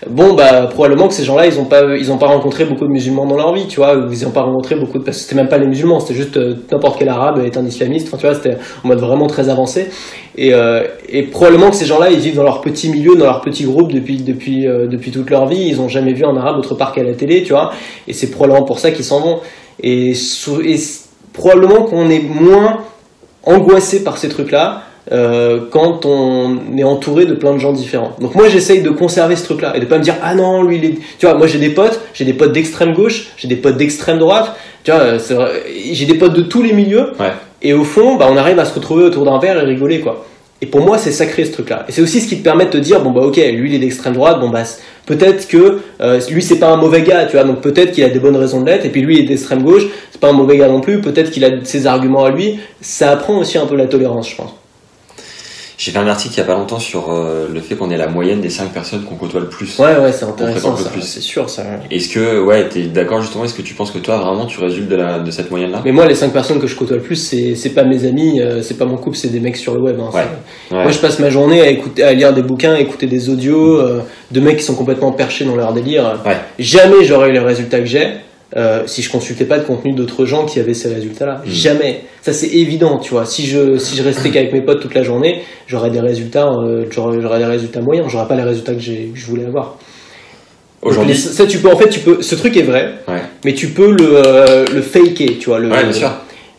[0.09, 2.91] Bon bah probablement que ces gens-là ils ont pas ils ont pas rencontré beaucoup de
[2.91, 5.23] musulmans dans leur vie tu vois ou ils ont pas rencontré beaucoup de parce que
[5.23, 8.17] c'était même pas les musulmans c'était juste euh, n'importe quel arabe est un islamiste enfin
[8.17, 9.87] tu vois c'était en mode vraiment très avancé.
[10.37, 13.39] Et, euh, et probablement que ces gens-là ils vivent dans leur petit milieu dans leur
[13.39, 16.75] petit groupe depuis depuis depuis toute leur vie ils ont jamais vu un arabe autre
[16.75, 17.71] part qu'à la télé tu vois.
[18.09, 19.39] Et c'est probablement pour ça qu'ils s'en vont.
[19.81, 20.13] Et,
[21.33, 22.81] probablement qu'on est moins
[23.43, 28.15] angoissé par ces trucs-là euh, quand on est entouré de plein de gens différents.
[28.21, 30.77] Donc moi j'essaye de conserver ce truc-là et de pas me dire ah non lui
[30.77, 33.55] il est tu vois moi j'ai des potes j'ai des potes d'extrême gauche j'ai des
[33.55, 35.49] potes d'extrême droite tu vois
[35.91, 37.31] j'ai des potes de tous les milieux Ouais.
[37.63, 40.23] et au fond bah on arrive à se retrouver autour d'un verre et rigoler quoi.
[40.61, 41.85] Et pour moi c'est sacré ce truc-là.
[41.87, 43.75] Et c'est aussi ce qui te permet de te dire bon bah ok lui il
[43.75, 44.63] est d'extrême droite bon bah
[45.07, 47.45] peut-être que euh, lui c'est pas un mauvais gars tu vois.
[47.45, 49.63] Donc peut-être qu'il a des bonnes raisons de l'être et puis lui il est d'extrême
[49.63, 51.01] gauche c'est pas un mauvais gars non plus.
[51.01, 52.59] Peut-être qu'il a ses arguments à lui.
[52.79, 54.60] Ça apprend aussi un peu la tolérance je pense.
[55.83, 57.97] J'ai fait un article il y a pas longtemps sur euh, le fait qu'on est
[57.97, 59.79] la moyenne des 5 personnes qu'on côtoie le plus.
[59.79, 61.01] Ouais, ouais, c'est intéressant, ça, plus.
[61.01, 61.63] c'est sûr, ça.
[61.89, 64.89] Est-ce que, ouais, t'es d'accord justement Est-ce que tu penses que toi vraiment tu résultes
[64.89, 65.81] de, la, de cette moyenne-là?
[65.83, 68.39] Mais moi, les cinq personnes que je côtoie le plus, c'est c'est pas mes amis,
[68.39, 69.97] euh, c'est pas mon couple, c'est des mecs sur le web.
[69.99, 70.21] hein, Ouais.
[70.69, 70.83] c'est- Ouais.
[70.83, 73.79] Moi, je passe ma journée à, écouter, à lire des bouquins, à écouter des audios
[73.79, 76.19] euh, de mecs qui sont complètement perchés dans leur délire.
[76.23, 76.37] Ouais.
[76.59, 78.07] Jamais j'aurais eu les résultats que j'ai
[78.57, 81.41] euh, si je consultais pas le contenu d'autres gens qui avaient ces résultats-là.
[81.45, 81.49] Mm.
[81.49, 82.01] Jamais.
[82.21, 83.25] Ça, c'est évident, tu vois.
[83.25, 86.85] Si je, si je restais qu'avec mes potes toute la journée, j'aurais des résultats, euh,
[86.91, 88.07] j'aurais des résultats moyens.
[88.09, 88.83] J'aurais pas les résultats que, que
[89.15, 89.77] je voulais avoir.
[90.81, 93.21] Aujourd'hui, ça, tu peux, en fait, tu peux, ce truc est vrai, ouais.
[93.45, 95.59] mais tu peux le, euh, le faker, tu vois.
[95.59, 96.11] Le, Ouais, bien sûr.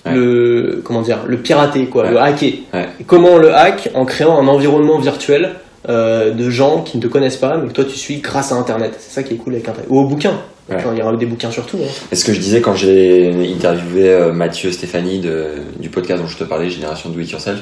[0.05, 2.11] Le, comment dire, le pirater, quoi, Ouais.
[2.11, 2.53] le hacker.
[2.75, 2.87] Ouais.
[3.07, 5.51] Comment on le hack En créant un environnement virtuel
[5.89, 8.57] euh, de gens qui ne te connaissent pas, mais que toi tu suis grâce à
[8.57, 8.95] Internet.
[8.99, 9.87] C'est ça qui est cool avec Internet.
[9.91, 10.39] Ou au bouquin.
[10.69, 10.77] Ouais.
[10.79, 11.79] Enfin, il y aura des bouquins surtout.
[11.83, 11.91] Hein.
[12.11, 15.47] C'est ce que je disais quand j'ai interviewé euh, Mathieu Stéphanie de,
[15.81, 17.59] du podcast dont je te parlais, Génération Do It Yourself.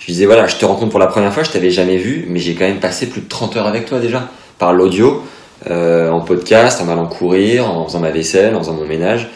[0.00, 2.40] Je disais, voilà, je te rencontre pour la première fois, je t'avais jamais vu, mais
[2.40, 4.28] j'ai quand même passé plus de 30 heures avec toi déjà,
[4.58, 5.22] par l'audio,
[5.70, 9.28] euh, en podcast, en allant courir, en faisant ma vaisselle, en faisant mon ménage.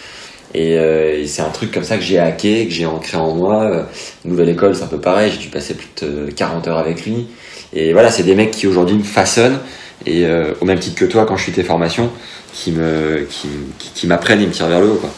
[0.53, 3.33] Et, euh, et c'est un truc comme ça que j'ai hacké, que j'ai ancré en
[3.33, 3.87] moi.
[4.25, 7.29] Nouvelle école, c'est un peu pareil, j'ai dû passer plus de 40 heures avec lui.
[7.75, 9.59] Et voilà, c'est des mecs qui aujourd'hui me façonnent,
[10.07, 12.11] et euh, au même titre que toi, quand je suis tes formations,
[12.53, 15.11] qui me qui, qui, qui m'apprennent et me tirent vers le haut quoi.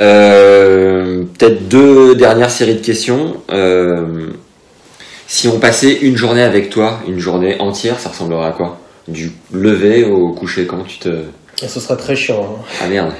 [0.00, 3.36] Euh, Peut-être deux dernières séries de questions.
[3.52, 4.28] Euh,
[5.26, 8.78] si on passait une journée avec toi, une journée entière, ça ressemblerait à quoi?
[9.08, 11.08] Du lever au coucher quand tu te
[11.62, 12.58] Et ce sera très chiant.
[12.60, 12.64] hein.
[12.82, 13.12] ah merde,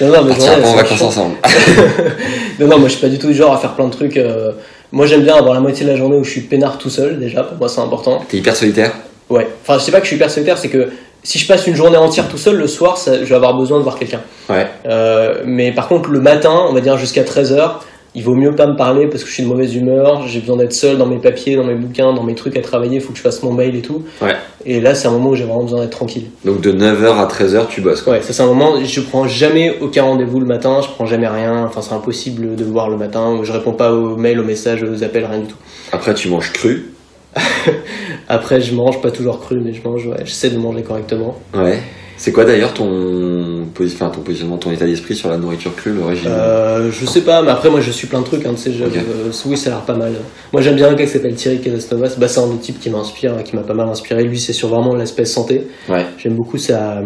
[0.00, 1.36] Non, non, on mais partira ouais, pas en vacances ensemble.
[2.60, 4.16] non, non, moi je suis pas du tout du genre à faire plein de trucs.
[4.16, 4.52] euh,
[4.96, 7.18] Moi j'aime bien avoir la moitié de la journée où je suis peinard tout seul,
[7.20, 8.24] déjà, pour moi c'est important.
[8.30, 8.92] T'es hyper solitaire?
[9.28, 9.46] Ouais.
[9.62, 10.88] Enfin, je sais pas que je suis hyper solitaire, c'est que
[11.22, 13.76] si je passe une journée entière tout seul, le soir, ça- je vais avoir besoin
[13.76, 14.22] de voir quelqu'un.
[14.48, 14.66] Ouais.
[14.86, 17.80] Euh, mais par contre, le matin, on va dire jusqu'à 13h,
[18.16, 20.56] il vaut mieux pas me parler parce que je suis de mauvaise humeur, j'ai besoin
[20.56, 23.12] d'être seul dans mes papiers, dans mes bouquins, dans mes trucs à travailler, il faut
[23.12, 24.04] que je fasse mon mail et tout.
[24.22, 24.34] Ouais.
[24.64, 26.24] Et là, c'est un moment où j'ai vraiment besoin d'être tranquille.
[26.44, 28.14] Donc de 9h à 13h, tu bosses quoi.
[28.14, 31.28] Ouais, ça c'est un moment, je prends jamais aucun rendez-vous le matin, je prends jamais
[31.28, 34.44] rien, enfin c'est impossible de me voir le matin, je réponds pas aux mails, aux
[34.44, 35.58] messages, aux appels, rien du tout.
[35.92, 36.92] Après tu manges cru.
[38.28, 41.38] Après, je mange, pas toujours cru, mais je mange, ouais, j'essaie de manger correctement.
[41.54, 41.80] Ouais.
[42.18, 46.02] C'est quoi d'ailleurs ton, enfin, ton positionnement, ton état d'esprit sur la nourriture crue, le
[46.04, 46.28] régime?
[46.28, 48.72] Euh, je sais pas, mais après moi je suis plein de trucs, hein, tu sais,
[48.72, 50.12] je- euh, oui ça a l'air pas mal.
[50.52, 52.88] Moi j'aime bien un gars qui s'appelle Thierry Casasnovas, bah, c'est un des types qui
[52.90, 55.66] m'inspire, qui m'a pas mal inspiré, lui c'est sur vraiment l'aspect santé.
[55.90, 56.06] Ouais.
[56.16, 57.02] J'aime beaucoup sa,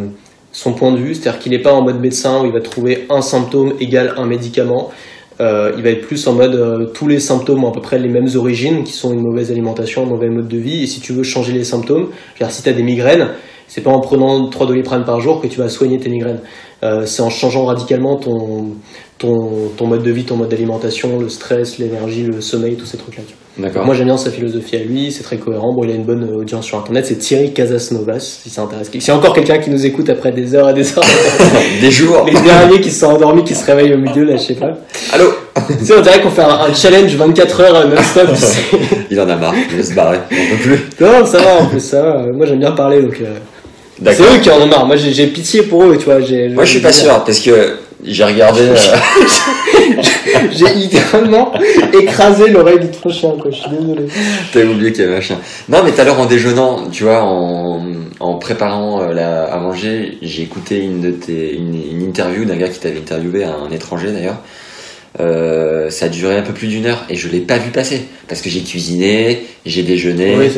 [0.52, 3.06] son point de vue, c'est-à-dire qu'il n'est pas en mode médecin où il va trouver
[3.10, 4.90] un symptôme égal un médicament.
[5.40, 7.98] Euh, il va être plus en mode euh, tous les symptômes ont à peu près
[7.98, 10.82] les mêmes origines, qui sont une mauvaise alimentation, un mauvais mode de vie.
[10.82, 13.28] Et si tu veux changer les symptômes, c'est-à-dire si tu as des migraines,
[13.72, 16.40] c'est pas en prenant 3 doliprane par jour que tu vas soigner tes migraines.
[16.82, 18.68] Euh, c'est en changeant radicalement ton,
[19.18, 22.96] ton, ton mode de vie, ton mode d'alimentation, le stress, l'énergie, le sommeil, tous ces
[22.96, 23.22] trucs-là.
[23.58, 23.84] D'accord.
[23.84, 25.72] Moi j'aime bien sa philosophie à lui, c'est très cohérent.
[25.74, 28.90] Bon, il a une bonne audience sur internet, c'est Thierry Casasnovas, si ça intéresse.
[29.08, 31.04] A encore quelqu'un qui nous écoute après des heures et des heures,
[31.80, 32.24] Des jours.
[32.26, 34.72] les derniers qui se sont endormis, qui se réveillent au milieu, là, je sais pas.
[35.12, 35.26] Allô
[35.78, 38.28] tu sais, on dirait qu'on fait un, un challenge 24 heures non-stop.
[38.30, 38.62] tu sais.
[39.10, 41.04] Il en a marre, il veut se barrer, on peut plus.
[41.04, 42.22] non, ça va, en plus, ça va.
[42.32, 43.20] Moi j'aime bien parler, donc.
[43.20, 43.34] euh,
[44.04, 44.86] C'est eux qui en ont marre.
[44.86, 46.18] Moi j'ai pitié pour eux, tu vois.
[46.18, 48.62] Moi je suis pas sûr, parce que j'ai regardé.
[48.62, 48.74] euh,
[50.52, 51.52] J'ai littéralement
[51.92, 53.50] écrasé l'oreille du prochain, quoi.
[53.50, 54.06] Je suis désolé.
[54.52, 55.38] T'as oublié qu'il y avait un chien.
[55.68, 57.82] Non, mais tout à l'heure en déjeunant, tu vois, en,
[58.20, 62.56] en préparant euh, la, à manger, j'ai écouté une, de tes, une, une interview d'un
[62.56, 64.38] gars qui t'avait interviewé, un étranger d'ailleurs.
[65.20, 68.02] Euh, ça a duré un peu plus d'une heure et je l'ai pas vu passer
[68.28, 70.48] parce que j'ai cuisiné, j'ai déjeuné, Oui,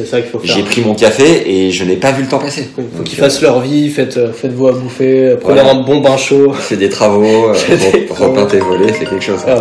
[0.45, 2.69] j'ai pris mon café et je n'ai pas vu le temps passer.
[2.79, 5.71] Il faut qu'ils euh, fassent leur vie, faites, euh, faites-vous à bouffer, euh, prenez Voilà.
[5.79, 6.53] un bon bain chaud.
[6.53, 8.47] Fais des travaux, euh, Fais des re- repeins travaux.
[8.51, 9.41] tes volets, fais quelque chose.
[9.49, 9.61] Ah.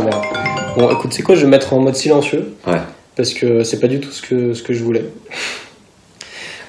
[0.77, 2.53] Bon, écoute, c'est quoi Je vais me mettre en mode silencieux.
[2.67, 2.77] Ouais.
[3.15, 5.05] Parce que c'est pas du tout ce que, ce que je voulais.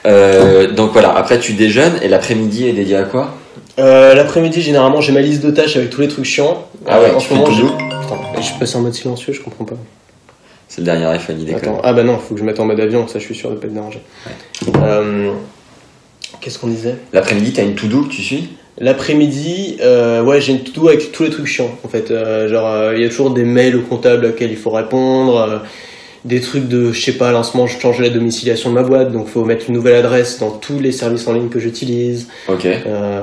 [0.05, 3.37] Euh, donc voilà, après tu déjeunes et l'après-midi est dédié à quoi?
[3.79, 6.67] Euh, L'après-midi, généralement, j'ai ma liste de tâches avec tous les trucs chiants.
[6.89, 7.47] Ah ouais, Euh, en tu ce fais moment,
[8.41, 9.77] je passe en mode silencieux, je comprends pas.
[10.69, 11.61] C'est le dernier iPhone, il déconne.
[11.71, 13.51] Attends, ah bah non, faut que je mette en mode avion, ça je suis sûr
[13.51, 14.01] de pas être dérangé.
[14.77, 15.33] Euh,
[16.41, 16.97] Qu'est-ce qu'on disait?
[17.13, 18.49] L'après-midi, t'as une to-do que tu suis?
[18.79, 21.71] L'après-midi, euh, ouais, j'ai une to-do avec tous les trucs chiants.
[21.85, 24.71] En fait, Euh, genre, il y a toujours des mails au comptable auxquels il faut
[24.71, 25.63] répondre,
[26.25, 29.29] des trucs de, je sais pas, lancement, je change la domiciliation de ma boîte, donc
[29.29, 32.67] faut mettre une nouvelle adresse dans tous les services en ligne que j'utilise, Ok.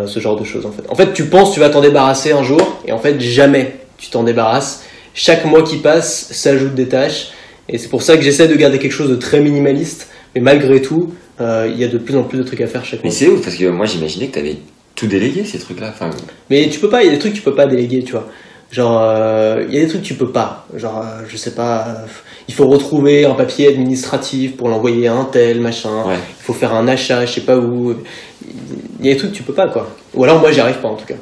[0.06, 0.84] ce genre de choses en fait.
[0.90, 4.10] En fait, tu penses tu vas t'en débarrasser un jour, et en fait, jamais tu
[4.10, 4.84] t'en débarrasses.
[5.14, 7.30] Chaque mois qui passe s'ajoutent des tâches,
[7.68, 10.82] et c'est pour ça que j'essaie de garder quelque chose de très minimaliste, mais malgré
[10.82, 13.10] tout, euh, il y a de plus en plus de trucs à faire chaque Mais
[13.10, 13.18] mois.
[13.18, 14.58] c'est ouf parce que moi j'imaginais que t'avais
[14.96, 15.90] tout délégué ces trucs-là.
[15.94, 16.10] Enfin,
[16.50, 18.12] Mais tu peux pas, il y a des trucs que tu peux pas déléguer, tu
[18.12, 18.28] vois.
[18.72, 20.68] Genre, euh, il y a des trucs que tu peux pas.
[20.76, 22.06] Genre, euh, je sais pas, euh,
[22.48, 26.04] il faut retrouver un papier administratif pour l'envoyer à un tel, machin.
[26.06, 26.16] Ouais.
[26.40, 27.96] Il faut faire un achat, je sais pas où.
[29.00, 29.90] Il y a des trucs que tu peux pas, quoi.
[30.14, 31.16] Ou alors moi, j'y arrive pas, en tout cas.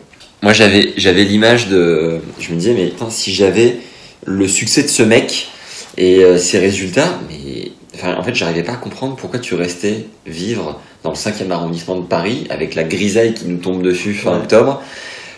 [0.43, 3.77] Moi j'avais j'avais l'image de, je me disais mais putain, si j'avais
[4.25, 5.49] le succès de ce mec
[5.97, 10.05] et euh, ses résultats, mais enfin en fait j'arrivais pas à comprendre pourquoi tu restais
[10.25, 14.33] vivre dans le 5e arrondissement de Paris avec la grisaille qui nous tombe dessus fin
[14.33, 14.37] Ouais.
[14.37, 14.81] octobre.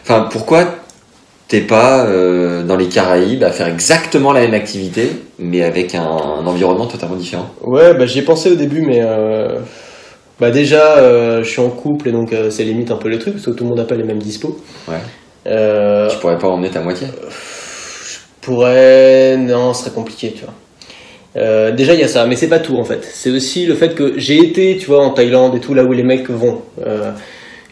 [0.03, 0.75] Enfin pourquoi
[1.47, 6.03] t'es pas euh, dans les Caraïbes à faire exactement la même activité mais avec un,
[6.03, 7.49] un environnement totalement différent?
[7.61, 9.59] Ouais, bah j'y ai pensé au début, mais euh,
[10.39, 13.19] bah déjà, euh, je suis en couple et donc euh, ça limite un peu les
[13.19, 14.57] trucs parce que tout le monde n'a pas les mêmes dispos.
[14.87, 14.95] Ouais.
[15.47, 17.07] Euh, Tu pourrais pas emmener ta moitié?
[18.41, 19.37] pourrais.
[19.37, 20.53] Non, ce serait compliqué, tu vois.
[21.37, 23.07] Euh, déjà, il y a ça, mais c'est pas tout en fait.
[23.13, 25.91] C'est aussi le fait que j'ai été, tu vois, en Thaïlande et tout, là où
[25.91, 26.61] les mecs vont.
[26.85, 27.11] Euh,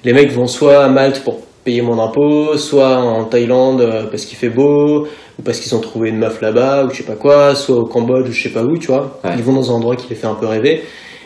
[0.04, 4.26] les mecs vont soit à Malte pour payer mon impôt, soit en Thaïlande euh, parce
[4.26, 5.08] qu'il fait beau,
[5.40, 7.86] ou parce qu'ils ont trouvé une meuf là-bas, ou je sais pas quoi, soit au
[7.86, 9.20] Cambodge, ou je sais pas où, tu vois.
[9.24, 9.32] Ouais.
[9.36, 10.84] Ils vont dans un endroit qui les fait un peu rêver.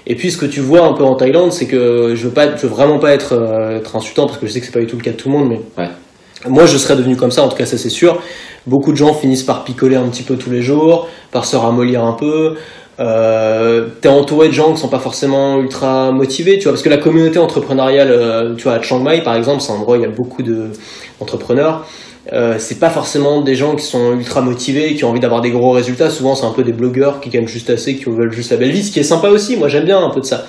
[0.08, 2.56] Et puis ce que tu vois un peu en Thaïlande, c'est que je veux pas,
[2.56, 4.80] je veux vraiment pas être, euh, être insultant parce que je sais que c'est pas
[4.80, 5.90] du tout le cas de tout le monde, mais Ouais.
[6.48, 8.20] moi je serais devenu comme ça, en tout cas ça c'est sûr.
[8.68, 12.04] Beaucoup de gens finissent par picoler un petit peu tous les jours, par se ramollir
[12.04, 12.56] un peu.
[13.00, 16.90] Euh, T'es entouré de gens qui sont pas forcément ultra motivés, tu vois, parce que
[16.90, 20.00] la communauté entrepreneuriale, euh, tu vois, à Chiang Mai par exemple, c'est un endroit où
[20.00, 20.68] il y a beaucoup de
[21.20, 21.86] d'entrepreneurs.
[22.34, 25.50] Euh, c'est pas forcément des gens qui sont ultra motivés, qui ont envie d'avoir des
[25.50, 26.10] gros résultats.
[26.10, 28.72] Souvent, c'est un peu des blogueurs qui gagnent juste assez, qui veulent juste la belle
[28.72, 29.56] vie, ce qui est sympa aussi.
[29.58, 30.46] Moi, j'aime bien un peu de ça.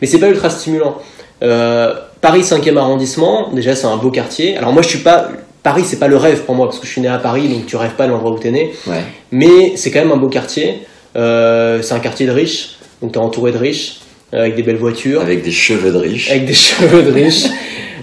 [0.00, 0.96] Mais c'est pas ultra stimulant.
[1.42, 4.56] Euh, Paris 5e arrondissement, déjà, c'est un beau quartier.
[4.56, 5.28] Alors, moi, je suis pas.
[5.62, 7.66] Paris, c'est pas le rêve pour moi, parce que je suis né à Paris, donc
[7.66, 8.72] tu rêves pas de l'endroit où t'es né.
[8.86, 9.02] Ouais.
[9.32, 10.86] Mais c'est quand même un beau quartier.
[11.16, 13.96] Euh, c'est un quartier de riches, donc t'es entouré de riches,
[14.34, 16.30] euh, avec des belles voitures Avec des cheveux de riche.
[16.30, 17.46] avec des cheveux de riche.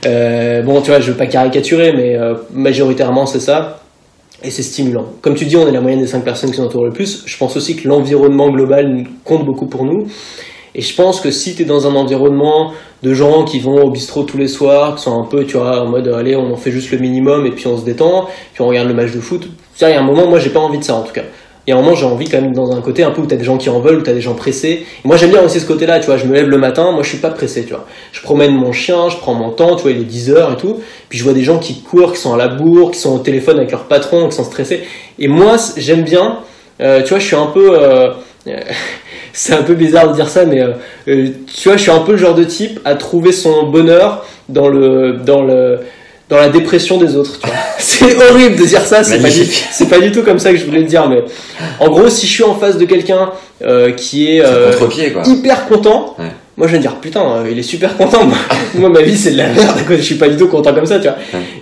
[0.05, 3.79] Euh, bon, tu vois, je veux pas caricaturer, mais euh, majoritairement c'est ça.
[4.43, 5.05] Et c'est stimulant.
[5.21, 7.23] Comme tu dis, on est la moyenne des 5 personnes qui nous entourent le plus.
[7.25, 10.07] Je pense aussi que l'environnement global compte beaucoup pour nous.
[10.75, 13.89] Et je pense que si tu es dans un environnement de gens qui vont au
[13.89, 16.57] bistrot tous les soirs, qui sont un peu, tu vois, en mode, allez, on en
[16.57, 19.21] fait juste le minimum et puis on se détend, puis on regarde le match de
[19.21, 19.47] foot.
[19.79, 21.23] Il y a un moment, moi, j'ai pas envie de ça en tout cas.
[21.67, 23.37] Y a un moment, j'ai envie quand même dans un côté un peu où t'as
[23.37, 24.85] des gens qui en veulent, où t'as des gens pressés.
[25.03, 26.17] Et moi, j'aime bien aussi ce côté-là, tu vois.
[26.17, 27.85] Je me lève le matin, moi, je suis pas pressé, tu vois.
[28.11, 30.57] Je promène mon chien, je prends mon temps, tu vois, il est 10 heures et
[30.57, 30.79] tout.
[31.09, 33.19] Puis je vois des gens qui courent, qui sont à la bourre, qui sont au
[33.19, 34.83] téléphone avec leur patron, qui sont stressés.
[35.17, 36.39] Et moi, j'aime bien,
[36.81, 38.11] euh, tu vois, je suis un peu, euh,
[39.33, 40.63] c'est un peu bizarre de dire ça, mais
[41.05, 44.67] tu vois, je suis un peu le genre de type à trouver son bonheur dans
[44.67, 45.79] le, dans le,
[46.29, 47.39] dans la dépression des autres.
[47.39, 47.55] Tu vois.
[47.77, 50.65] c'est horrible de dire ça, c'est pas, du, pas du tout comme ça que je
[50.65, 51.23] voulais le dire, mais
[51.79, 53.31] en gros, si je suis en face de quelqu'un
[53.63, 54.71] euh, qui est euh,
[55.25, 56.15] hyper content,
[56.57, 58.27] moi je vais dire putain, euh, il est super content.
[58.75, 60.99] Moi, ma vie c'est de la merde, je suis pas du tout content comme ça,
[60.99, 61.17] tu vois.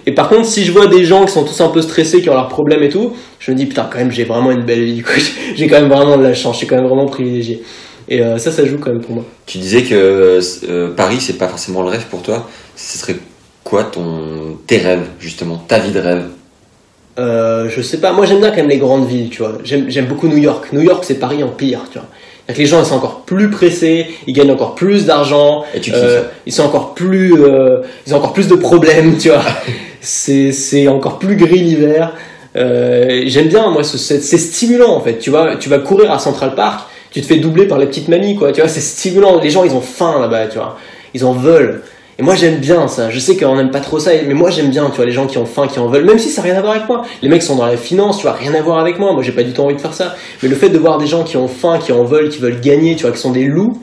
[0.06, 2.30] Et par contre, si je vois des gens qui sont tous un peu stressés, qui
[2.30, 4.84] ont leurs problèmes et tout, je me dis putain, quand même, j'ai vraiment une belle
[4.84, 5.04] vie,
[5.56, 7.62] j'ai quand même vraiment de la chance, je suis quand même vraiment privilégié.
[8.10, 9.24] Et ça, ça joue quand même pour moi.
[9.46, 10.40] Tu disais que
[10.96, 12.50] Paris, c'est pas forcément le rêve pour toi.
[12.76, 13.16] Ce serait
[13.64, 16.26] quoi ton, tes rêves, justement, ta vie de rêve
[17.20, 19.58] euh, Je sais pas, moi j'aime bien quand même les grandes villes, tu vois.
[19.64, 20.74] J'aime beaucoup New York.
[20.74, 22.08] New York, c'est Paris en pire, tu vois.
[22.48, 26.52] Que les gens ils sont encore plus pressés, ils gagnent encore plus d'argent, euh, ils
[26.52, 29.44] sont encore plus, euh, ils ont encore plus de problèmes, tu vois.
[30.02, 32.14] c'est encore plus gris l'hiver.
[32.56, 35.20] Euh, j'aime bien, moi, c'est stimulant en fait.
[35.20, 38.10] Tu vois, tu vas courir à Central Park, tu te fais doubler par les petites
[38.10, 38.52] mamies, quoi.
[38.52, 39.40] Tu vois, c'est stimulant.
[39.40, 40.78] Les gens, ils ont faim là-bas, tu vois.
[41.14, 41.82] Ils en veulent.
[42.20, 43.10] Et moi j'aime bien ça.
[43.10, 45.26] Je sais qu'on n'aime pas trop ça, mais moi j'aime bien, tu vois, les gens
[45.26, 47.04] qui ont faim, qui en veulent, même si ça n'a rien à voir avec moi.
[47.22, 49.14] Les mecs sont dans la finance, tu vois, rien à voir avec moi.
[49.14, 50.16] Moi j'ai pas du tout envie de faire ça.
[50.42, 52.62] Mais le fait de voir des gens qui ont faim, qui en veulent, qui veulent
[52.62, 53.82] gagner, tu vois, qui sont des loups,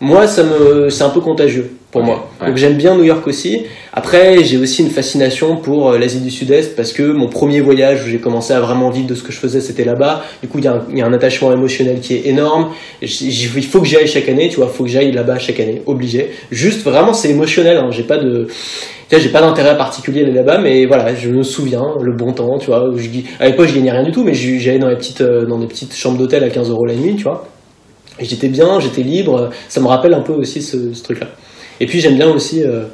[0.00, 2.28] moi ça me, c'est un peu contagieux pour moi.
[2.44, 3.62] Donc j'aime bien New York aussi.
[3.94, 8.04] Après, j'ai aussi une fascination pour euh, l'Asie du Sud-Est parce que mon premier voyage
[8.04, 10.22] où j'ai commencé à vraiment vivre de ce que je faisais, c'était là-bas.
[10.42, 12.68] Du coup, il y, a un attachement émotionnel qui est énorme.
[13.00, 15.60] il faut que j'y aille chaque année, tu vois, il faut que j'aille là-bas chaque
[15.60, 16.30] année, obligé.
[16.50, 17.78] Juste, vraiment, c'est émotionnel.
[17.78, 17.88] Hein.
[17.90, 18.48] J'ai pas de,
[19.10, 22.90] j'ai pas d'intérêt particulier là-bas, mais voilà, je me souviens, le bon temps, tu vois.
[22.94, 23.08] Je,
[23.40, 25.66] à l'époque, je gagnais rien du tout, mais j'allais dans les petites, euh, dans des
[25.66, 27.48] petites chambres d'hôtel à 15 euros la nuit, tu vois.
[28.20, 29.48] Et j'étais bien, j'étais libre.
[29.68, 31.28] Ça me rappelle un peu aussi ce, ce truc-là.
[31.80, 32.62] Et puis j'aime bien aussi.
[32.62, 32.84] Euh,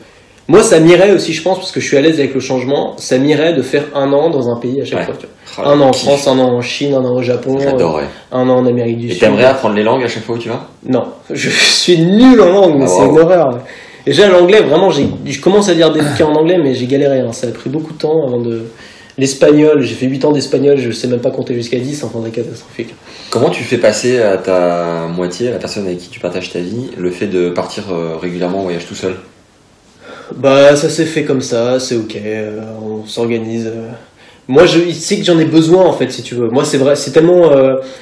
[0.46, 2.94] moi, ça m'irait aussi, je pense, parce que je suis à l'aise avec le changement.
[2.98, 5.14] Ça m'irait de faire un an dans un pays à chaque fois.
[5.18, 5.64] Tu vois.
[5.66, 8.48] Oh, un an en France, un an en Chine, un an au Japon, euh, un
[8.48, 9.16] an en Amérique du Sud.
[9.16, 10.68] Et t'aimerais apprendre les langues à chaque fois où tu vas?
[10.86, 13.58] Non, je suis nul en langue, mais ah, c'est une horreur.
[14.04, 17.20] Déjà l'anglais, vraiment, je commence à lire des bouquins en anglais, mais j'ai galéré.
[17.20, 17.32] Hein.
[17.32, 18.64] Ça a pris beaucoup de temps avant de.
[19.16, 22.32] L'espagnol, j'ai fait 8 ans d'espagnol, je sais même pas compter jusqu'à 10, enfin c'est
[22.32, 22.94] catastrophique.
[23.30, 26.58] Comment tu fais passer à ta moitié, à la personne avec qui tu partages ta
[26.58, 29.14] vie, le fait de partir euh, régulièrement en voyage tout seul?
[30.34, 33.66] Bah ça s'est fait comme ça, c'est ok, euh, on s'organise.
[33.66, 33.90] Euh.
[34.48, 36.48] Moi je sais que j'en ai besoin en fait si tu veux.
[36.48, 37.50] Moi c'est vrai, c'est tellement,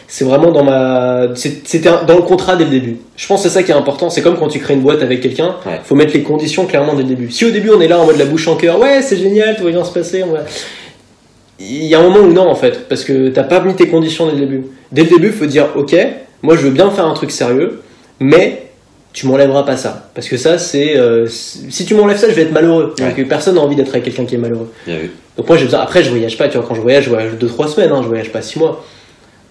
[0.08, 2.96] c'est vraiment dans ma, c'était dans le contrat dès le début.
[3.16, 4.10] Je pense que c'est ça qui est important.
[4.10, 6.94] C'est comme quand tu crées une boîte avec quelqu'un, il faut mettre les conditions clairement
[6.94, 7.30] dès le début.
[7.30, 9.56] Si au début on est là en mode la bouche en cœur, ouais c'est génial,
[9.56, 10.40] tout va bien se passer, on va
[11.70, 13.88] il y a un moment où non en fait, parce que t'as pas mis tes
[13.88, 14.64] conditions dès le début.
[14.90, 15.94] Dès le début, il faut dire ok,
[16.42, 17.82] moi je veux bien faire un truc sérieux,
[18.20, 18.66] mais
[19.12, 22.42] tu m'enlèveras pas ça, parce que ça c'est euh, si tu m'enlèves ça, je vais
[22.42, 22.94] être malheureux.
[22.98, 24.72] Donc personne n'a envie d'être avec quelqu'un qui est malheureux.
[25.36, 25.80] Donc moi j'ai besoin.
[25.80, 28.00] Après je voyage pas, tu vois, quand je voyage, je voyage deux trois semaines, hein,
[28.02, 28.84] je voyage pas six mois,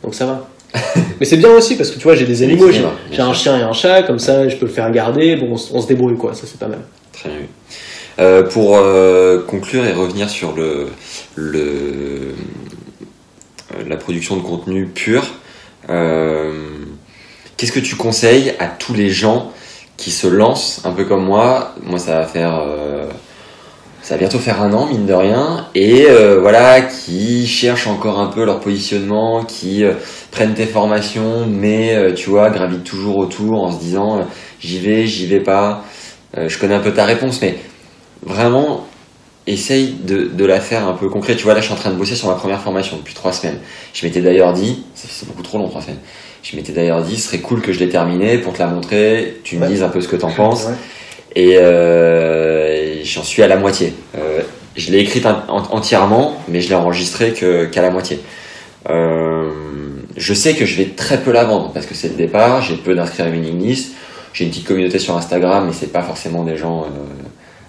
[0.03, 0.47] donc ça va.
[1.19, 2.71] mais c'est bien aussi parce que tu vois j'ai des animaux,
[3.11, 5.77] j'ai un chien et un chat, comme ça je peux le faire garder, bon on,
[5.77, 6.79] on se débrouille quoi, ça c'est pas mal.
[7.11, 7.39] Très bien.
[8.19, 10.87] Euh, pour euh, conclure et revenir sur le,
[11.37, 12.33] euh,
[13.87, 15.23] la production de contenu pur,
[15.87, 19.51] qu'est-ce que tu conseilles à tous les gens
[19.95, 21.73] qui se lancent un peu comme moi?
[21.83, 22.61] Moi, ça va faire.
[24.01, 26.05] ça bientôt faire un an, mine de rien, et
[26.39, 29.83] voilà, qui cherchent encore un peu leur positionnement, qui
[30.31, 34.27] prennent tes formations, mais tu vois, gravitent toujours autour en se disant
[34.59, 35.85] j'y vais, j'y vais pas.
[36.35, 37.57] je connais un peu ta réponse, mais
[38.23, 38.87] vraiment,
[39.47, 41.37] essaye de, de, la faire un peu concrète.
[41.37, 43.33] Tu vois, là, je suis en train de bosser sur ma première formation depuis trois
[43.33, 43.59] semaines.
[43.93, 45.99] Je m'étais d'ailleurs dit, c'est beaucoup trop long, trois semaines.
[46.43, 49.39] Je m'étais d'ailleurs dit, ce serait cool que je l'ai terminé pour te la montrer,
[49.43, 50.67] tu me dises un peu ce que t'en penses.
[51.35, 53.93] Et euh, j'en suis à la moitié.
[54.17, 54.41] Euh,
[54.75, 58.19] je l'ai écrite entièrement, mais je l'ai enregistrée qu'à la moitié.
[58.89, 59.49] Euh,
[60.17, 62.75] je sais que je vais très peu la vendre parce que c'est le départ, j'ai
[62.75, 63.91] peu d'inscrits à la mailing list,
[64.33, 66.87] j'ai une petite communauté sur Instagram, mais c'est pas forcément des gens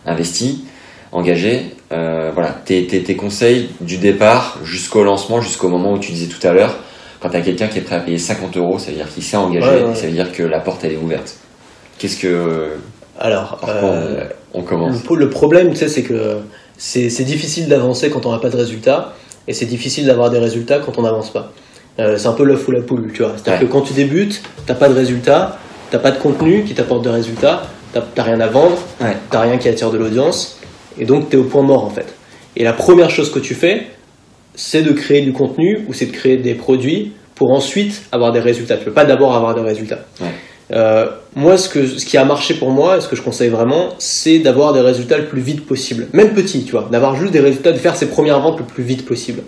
[0.06, 0.64] investi,
[1.12, 1.74] engagé.
[1.92, 6.44] Euh, voilà, tes, tes, conseils du départ jusqu'au lancement, jusqu'au moment où tu disais tout
[6.46, 6.74] à l'heure,
[7.20, 9.22] quand tu as quelqu'un qui est prêt à payer 50 euros, ça veut dire qu'il
[9.22, 11.36] s'est engagé, ça veut dire que la porte elle est ouverte.
[11.98, 12.70] Qu'est-ce que.
[13.20, 15.04] Alors, euh, on, commence.
[15.08, 16.38] Le, problème, tu sais, c'est que
[16.78, 19.14] c'est difficile d'avancer quand on n'a pas de résultats,
[19.46, 21.52] et c'est difficile d'avoir des résultats quand on n'avance pas.
[21.98, 23.34] Euh, c'est un peu l'œuf ou la poule, tu vois.
[23.36, 25.58] C'est-à-dire que quand tu débutes, t'as pas de résultats,
[25.90, 28.78] t'as pas de contenu qui t'apporte de résultats, t'as rien à vendre,
[29.30, 30.58] t'as rien qui attire de l'audience,
[30.98, 32.14] et donc tu es au point mort en fait.
[32.56, 33.86] Et la première chose que tu fais,
[34.54, 38.40] c'est de créer du contenu ou c'est de créer des produits pour ensuite avoir des
[38.40, 38.76] résultats.
[38.76, 40.00] Tu peux pas d'abord avoir des résultats.
[40.72, 43.50] Euh, moi, ce, que, ce qui a marché pour moi, et ce que je conseille
[43.50, 46.06] vraiment, c'est d'avoir des résultats le plus vite possible.
[46.12, 48.82] Même petit, tu vois, d'avoir juste des résultats, de faire ses premières ventes le plus
[48.82, 49.42] vite possible.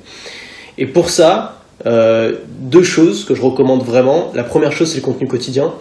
[0.76, 4.32] Et pour ça, euh, deux choses que je recommande vraiment.
[4.34, 5.72] La première chose, c'est le contenu quotidien.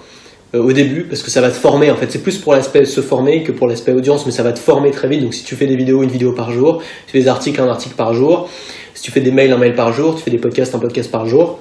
[0.55, 1.89] Euh, au début, parce que ça va te former.
[1.89, 4.51] En fait, c'est plus pour l'aspect se former que pour l'aspect audience, mais ça va
[4.51, 5.23] te former très vite.
[5.23, 7.67] Donc, si tu fais des vidéos, une vidéo par jour, tu fais des articles, un
[7.67, 8.49] article par jour,
[8.93, 11.09] si tu fais des mails, un mail par jour, tu fais des podcasts, un podcast
[11.09, 11.59] par jour.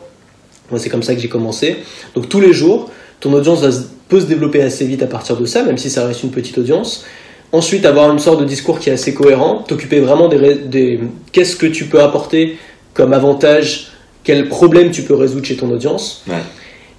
[0.70, 1.76] Moi, c'est comme ça que j'ai commencé.
[2.14, 3.64] Donc, tous les jours, ton audience
[4.08, 6.58] peut se développer assez vite à partir de ça, même si ça reste une petite
[6.58, 7.06] audience.
[7.50, 11.00] Ensuite, avoir une sorte de discours qui est assez cohérent, t'occuper vraiment des, des
[11.32, 12.58] qu'est-ce que tu peux apporter
[12.92, 13.88] comme avantage,
[14.22, 16.24] quel problème tu peux résoudre chez ton audience.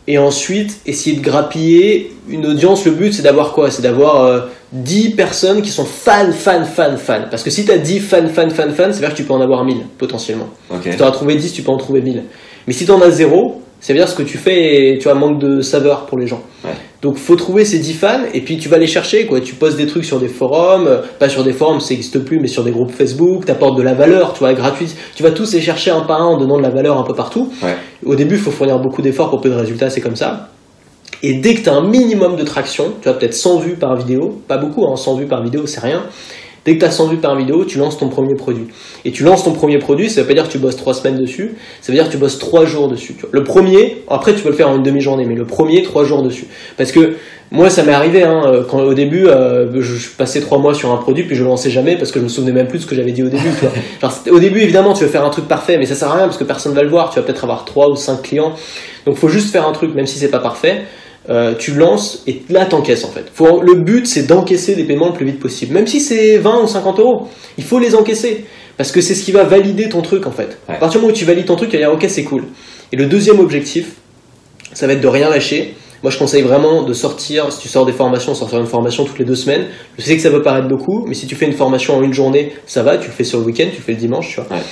[0.07, 2.85] Et ensuite, essayer de grappiller une audience.
[2.85, 3.71] Le but, c'est d'avoir quoi?
[3.71, 4.41] C'est d'avoir euh,
[4.73, 7.25] 10 personnes qui sont fans, fans, fans, fans.
[7.31, 9.33] Parce que si tu as 10 fans, fans, fans, fans, veut dire que tu peux
[9.33, 10.49] en avoir 1000 potentiellement.
[10.69, 10.89] Ok.
[10.91, 12.23] Si tu as trouvé 10, tu peux en trouver 1000.
[12.67, 15.09] Mais si tu en as 0, ça veut dire ce que tu fais et tu
[15.09, 16.41] as manque de saveur pour les gens.
[16.63, 16.71] Ouais.
[17.01, 19.41] Donc faut trouver ces 10 fans et puis tu vas les chercher quoi.
[19.41, 22.39] Tu postes des trucs sur des forums, euh, pas sur des forums, ça n'existe plus,
[22.39, 24.95] mais sur des groupes Facebook, tu apportes de la valeur, tu vois, gratuite.
[25.15, 27.13] Tu vas tous les chercher un par un en donnant de la valeur un peu
[27.13, 27.51] partout.
[27.61, 27.75] Ouais.
[28.05, 30.47] Au début, il faut fournir beaucoup d'efforts pour peu de résultats, c'est comme ça.
[31.21, 33.97] Et dès que tu as un minimum de traction, tu as peut-être 100 vues par
[33.97, 36.03] vidéo, pas beaucoup, hein, 100 vues par vidéo, c'est rien.
[36.65, 38.67] Dès que tu as 100 vues par vidéo, tu lances ton premier produit.
[39.03, 41.17] Et tu lances ton premier produit, ça veut pas dire que tu bosses 3 semaines
[41.17, 43.13] dessus, ça veut dire que tu bosses 3 jours dessus.
[43.15, 43.29] tu vois.
[43.33, 46.23] Le premier, après tu peux le faire en une demi-journée, mais le premier, 3 jours
[46.23, 46.47] dessus.
[46.77, 47.15] Parce que
[47.53, 50.91] moi, ça m'est arrivé, hein, euh, quand au début, euh, je, passais 3 mois sur
[50.91, 52.83] un produit, puis je le lançais jamais parce que je me souvenais même plus de
[52.83, 53.49] ce que j'avais dit au début.
[53.59, 53.65] tu
[54.01, 54.11] vois.
[54.31, 56.37] Au début, évidemment, tu veux faire un truc parfait, mais ça sert à rien parce
[56.37, 57.11] que personne va le voir.
[57.11, 58.53] Tu vas peut-être avoir 3 ou 5 clients.
[59.05, 60.81] Donc, faut juste faire un truc, même si c'est pas parfait.
[61.29, 63.31] Euh, tu lances et là t'encaisses en fait.
[63.33, 65.73] Faut, le but c'est d'encaisser des paiements le plus vite possible.
[65.73, 68.43] Même si c'est 20 ou 50 euros, il faut les encaisser.
[68.75, 70.57] Parce que c'est ce qui va valider ton truc en fait.
[70.67, 70.75] Ouais.
[70.75, 72.43] À partir du moment où tu valides ton truc, tu vas dire ok c'est cool.
[72.91, 73.93] Et le deuxième objectif,
[74.73, 75.75] ça va être de rien lâcher.
[76.01, 79.19] Moi je conseille vraiment de sortir, si tu sors des formations, sortir une formation toutes
[79.19, 79.67] les deux semaines.
[79.97, 82.13] Je sais que ça peut paraître beaucoup, mais si tu fais une formation en une
[82.13, 84.41] journée, ça va, tu le fais sur le week-end, tu le fais le dimanche, tu
[84.41, 84.57] vois.
[84.57, 84.63] Ouais.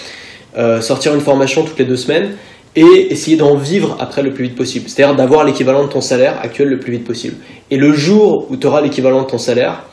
[0.58, 2.32] Euh, sortir une formation toutes les deux semaines
[2.76, 4.88] et essayer d'en vivre après le plus vite possible.
[4.90, 7.36] C'est-à-dire d'avoir l'équivalent de ton salaire actuel le plus vite possible.
[7.70, 9.84] Et le jour où tu auras l'équivalent de ton salaire,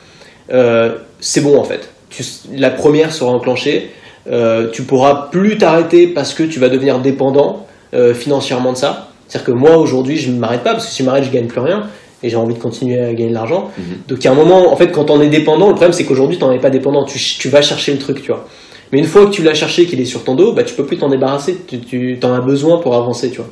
[0.53, 1.89] euh, c'est bon en fait.
[2.09, 2.23] Tu-
[2.55, 3.91] la première sera enclenchée.
[4.31, 9.09] Euh, tu pourras plus t'arrêter parce que tu vas devenir dépendant euh, financièrement de ça.
[9.27, 11.47] C'est-à-dire que moi aujourd'hui, je ne m'arrête pas parce que si je m'arrête, je gagne
[11.47, 11.87] plus rien
[12.23, 13.71] et j'ai envie de continuer à gagner de l'argent.
[13.77, 13.83] Mhm.
[14.07, 16.03] Donc il y a un moment, en fait, quand on est dépendant, le problème c'est
[16.05, 17.05] qu'aujourd'hui, tu n'en es pas dépendant.
[17.05, 18.47] Tu, tu vas chercher le truc, tu vois.
[18.91, 20.85] Mais une fois que tu l'as cherché, qu'il est sur ton dos, bah, tu peux
[20.85, 21.57] plus t'en débarrasser.
[21.67, 23.49] Tu, tu en as besoin pour avancer, tu vois.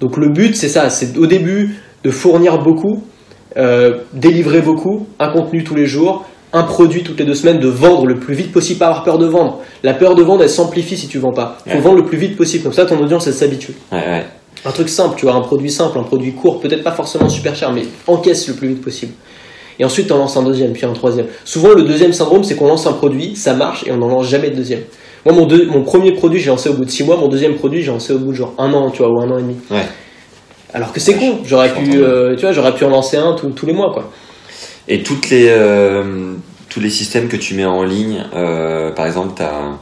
[0.00, 0.90] Donc le but, c'est ça.
[0.90, 3.02] C'est au début de fournir beaucoup,
[3.56, 7.68] euh, délivrer beaucoup, un contenu tous les jours, un produit toutes les deux semaines, de
[7.68, 9.60] vendre le plus vite possible, pas avoir peur de vendre.
[9.82, 11.58] La peur de vendre, elle s'amplifie si tu vends pas.
[11.66, 11.80] Faut Ouais.
[11.80, 12.64] vendre le plus vite possible.
[12.64, 13.72] Comme ça, ton audience, elle s'habitue.
[13.92, 14.24] Ouais, ouais.
[14.64, 17.54] Un truc simple, tu vois, un produit simple, un produit court, peut-être pas forcément super
[17.54, 19.12] cher, mais encaisse le plus vite possible.
[19.78, 21.26] Et ensuite, tu en lances un deuxième, puis un troisième.
[21.44, 24.28] Souvent, le deuxième syndrome, c'est qu'on lance un produit, ça marche, et on n'en lance
[24.28, 24.82] jamais de deuxième.
[25.24, 27.54] Moi, mon, deux- mon premier produit, j'ai lancé au bout de six mois, mon deuxième
[27.56, 29.42] produit, j'ai lancé au bout de genre un an, tu vois, ou un an et
[29.42, 29.56] demi.
[29.70, 29.86] Ouais.
[30.74, 33.50] Alors que c'est con, j'aurais pu, euh, tu vois, j'aurais pu en lancer un tous-
[33.50, 34.10] tous les mois, quoi.
[34.86, 36.34] Et toutes les, euh,
[36.68, 39.78] tous les systèmes que tu mets en ligne, euh, par exemple, tu as,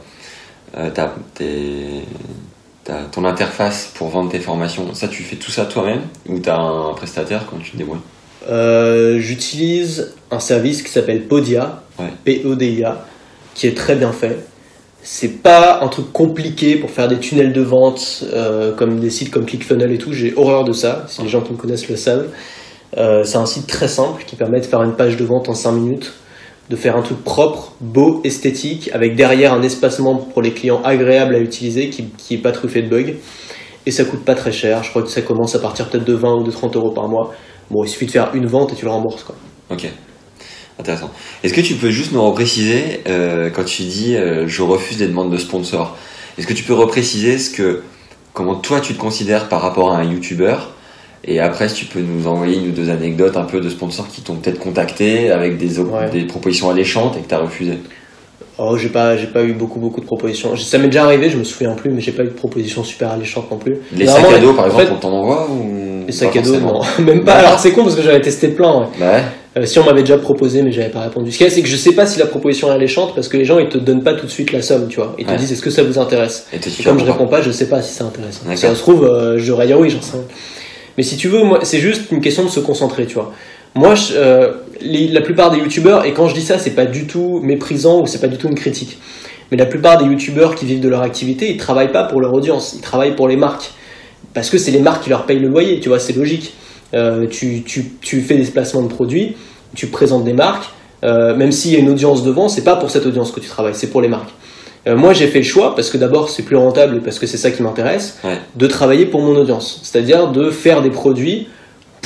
[3.11, 6.57] ton interface pour vendre tes formations, ça tu fais tout ça toi-même ou tu as
[6.57, 7.99] un prestataire quand tu te débrouilles?
[8.49, 12.05] Euh, J'utilise un service qui s'appelle Podia, Ouais.
[12.23, 13.05] P-O-D-I-A,
[13.55, 14.37] qui est très bien fait.
[15.01, 19.31] C'est pas un truc compliqué pour faire des tunnels de vente euh, comme des sites
[19.31, 20.13] comme ClickFunnels et tout.
[20.13, 21.05] J'ai horreur de ça.
[21.07, 22.27] Si les gens qui me connaissent le savent.
[22.97, 25.53] Euh, c'est un site très simple qui permet de faire une page de vente en
[25.53, 26.13] 5 minutes,
[26.69, 31.35] de faire un truc propre, beau, esthétique, avec derrière un espacement pour les clients agréable
[31.35, 33.13] à utiliser, qui, qui est pas truffé de bugs.
[33.85, 34.83] Et ça coûte pas très cher.
[34.83, 37.07] Je crois que ça commence à partir peut-être de 20 ou de 30 euros par
[37.07, 37.33] mois.
[37.69, 39.35] Bon, il suffit de faire une vente et tu le rembourses quoi.
[39.69, 39.85] Ok,
[40.79, 41.11] intéressant.
[41.43, 45.07] Est-ce que tu peux juste nous repréciser, euh, quand tu dis euh, je refuse les
[45.07, 45.97] demandes de sponsors,
[46.37, 47.83] est-ce que tu peux repréciser ce que,
[48.33, 50.73] comment toi tu te considères par rapport à un youtubeur
[51.29, 54.07] et après, si tu peux nous envoyer une ou deux anecdotes un peu de sponsors
[54.07, 56.09] qui t'ont peut-être contacté avec des, Ouais.
[56.09, 57.79] des propositions alléchantes et que tu as refusé.
[58.59, 60.55] Oh, j'ai pas, j'ai pas eu beaucoup, beaucoup de propositions.
[60.57, 63.11] Ça m'est déjà arrivé, je me souviens plus, mais j'ai pas eu de propositions super
[63.11, 63.77] alléchantes non plus.
[63.95, 66.81] Les sacs à dos, par exemple, on t'en envoie ou Les sacs à dos, non,
[66.99, 67.33] même pas.
[67.33, 68.73] Alors c'est con parce que j'avais testé plein.
[68.79, 68.85] ouais.
[69.05, 69.23] Ouais.
[69.57, 71.31] Euh, si on m'avait déjà proposé, mais j'avais pas répondu.
[71.31, 73.27] Ce qu'il y a, c'est que je sais pas si la proposition est alléchante parce
[73.27, 75.15] que les gens ils te donnent pas tout de suite la somme, tu vois.
[75.17, 75.37] Ils te Ouais.
[75.37, 77.67] disent est-ce que ça vous intéresse Et Et comme je réponds réponds pas, je sais
[77.67, 78.41] pas si intéressant.
[78.43, 78.57] D'accord.
[78.57, 80.23] Si ça se trouve, euh, je devrais dire oui, j'en sais rien.
[80.97, 83.31] Mais si tu veux, moi, c'est juste une question de se concentrer, tu vois.
[83.77, 84.51] Moi, je- euh,
[84.81, 88.01] les- la plupart des youtubeurs, et quand je dis ça, c'est pas du tout méprisant
[88.01, 88.97] ou c'est pas du tout une critique.
[89.51, 92.33] Mais la plupart des youtubeurs qui vivent de leur activité, ils travaillent pas pour leur
[92.33, 93.71] audience, ils travaillent pour les marques.
[94.33, 96.53] Parce que c'est les marques qui leur payent le loyer, tu vois, c'est logique.
[96.93, 99.35] Euh, tu, tu, tu fais des placements de produits,
[99.75, 100.69] tu présentes des marques,
[101.03, 103.47] euh, même s'il y a une audience devant, c'est pas pour cette audience que tu
[103.47, 104.31] travailles, c'est pour les marques.
[104.87, 107.27] Euh, moi, j'ai fait le choix, parce que d'abord, c'est plus rentable et parce que
[107.27, 108.37] c'est ça qui m'intéresse, Ouais.
[108.55, 109.81] de travailler pour mon audience.
[109.83, 111.47] C'est-à-dire de faire des produits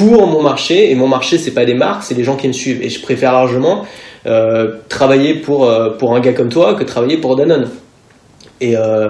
[0.01, 0.91] pour mon marché.
[0.91, 2.81] Et mon marché, c'est pas des marques, c'est les gens qui me suivent.
[2.81, 3.85] Et je préfère largement
[4.25, 7.69] euh, travailler pour, euh, pour un gars comme toi que travailler pour Danone.
[8.59, 9.09] Et, euh,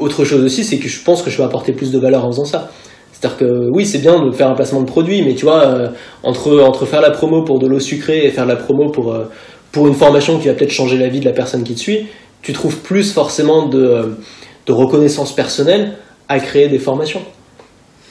[0.00, 2.32] autre chose aussi, c'est que je pense que je vais apporter plus de valeur en
[2.32, 2.70] faisant ça.
[3.12, 5.92] C'est-à-dire que oui, c'est bien de faire un placement de produit, mais tu vois,
[6.24, 9.16] entre, entre faire la promo pour de l'eau sucrée et faire la promo pour,
[9.70, 12.06] pour une formation qui va peut-être changer la vie de la personne qui te suit,
[12.42, 14.16] tu trouves plus forcément de
[14.68, 15.92] reconnaissance personnelle
[16.28, 17.22] à créer des formations.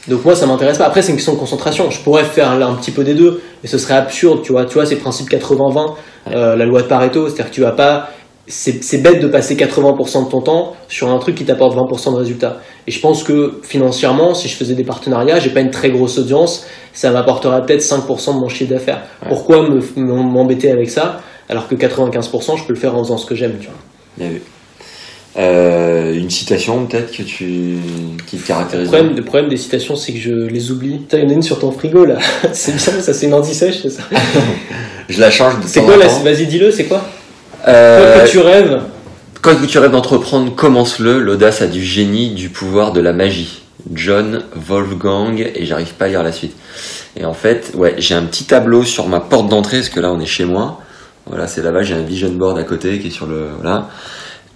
[0.08, 0.86] Donc moi, ça m'intéresse pas.
[0.86, 1.90] Après, c'est une question de concentration.
[1.92, 4.66] Je pourrais faire un petit peu des deux, mais ce serait absurde, tu vois.
[4.66, 5.94] Tu vois, c'est le principe 80-20,
[6.32, 8.10] euh, la loi de Pareto, c'est-à-dire que tu vas pas.
[8.48, 12.12] C'est c'est bête de passer 80% de ton temps sur un truc qui t'apporte 20%
[12.14, 12.58] de résultats.
[12.88, 16.18] Et je pense que financièrement, si je faisais des partenariats, j'ai pas une très grosse
[16.18, 19.04] audience, ça m'apporterait peut-être 5% de mon chiffre d'affaires.
[19.22, 19.30] Ouais.
[19.30, 23.26] Pourquoi me- m'embêter avec ça alors que 95% je peux le faire en faisant ce
[23.28, 23.76] que j'aime, tu vois.
[24.18, 24.42] Bien vu.
[25.38, 27.78] Euh, une citation peut-être que tu
[28.28, 28.88] qui te Le caractérise.
[28.90, 30.98] problème, le problème des citations, c'est que je les oublie.
[30.98, 32.18] Putain, il y en a une sur ton frigo là.
[32.52, 34.04] c'est bien, ça c'est une anti-sèche, c'est ça.
[35.10, 36.08] Je la change de C'est quoi là.
[36.24, 37.02] Vas-y, dis-le, c'est quoi
[37.68, 38.82] Euh, Toi que tu rêves.
[39.42, 41.20] Quand tu rêves d'entreprendre, commence-le.
[41.20, 43.62] L'audace a du génie, du pouvoir, de la magie.
[43.94, 46.56] John Wolfgang, et j'arrive pas à lire la suite.
[47.18, 50.12] Et en fait, ouais, j'ai un petit tableau sur ma porte d'entrée, parce que là
[50.12, 50.80] on est chez moi.
[51.26, 53.48] Voilà, c'est là-bas, j'ai un vision board à côté qui est sur le.
[53.60, 53.90] Voilà.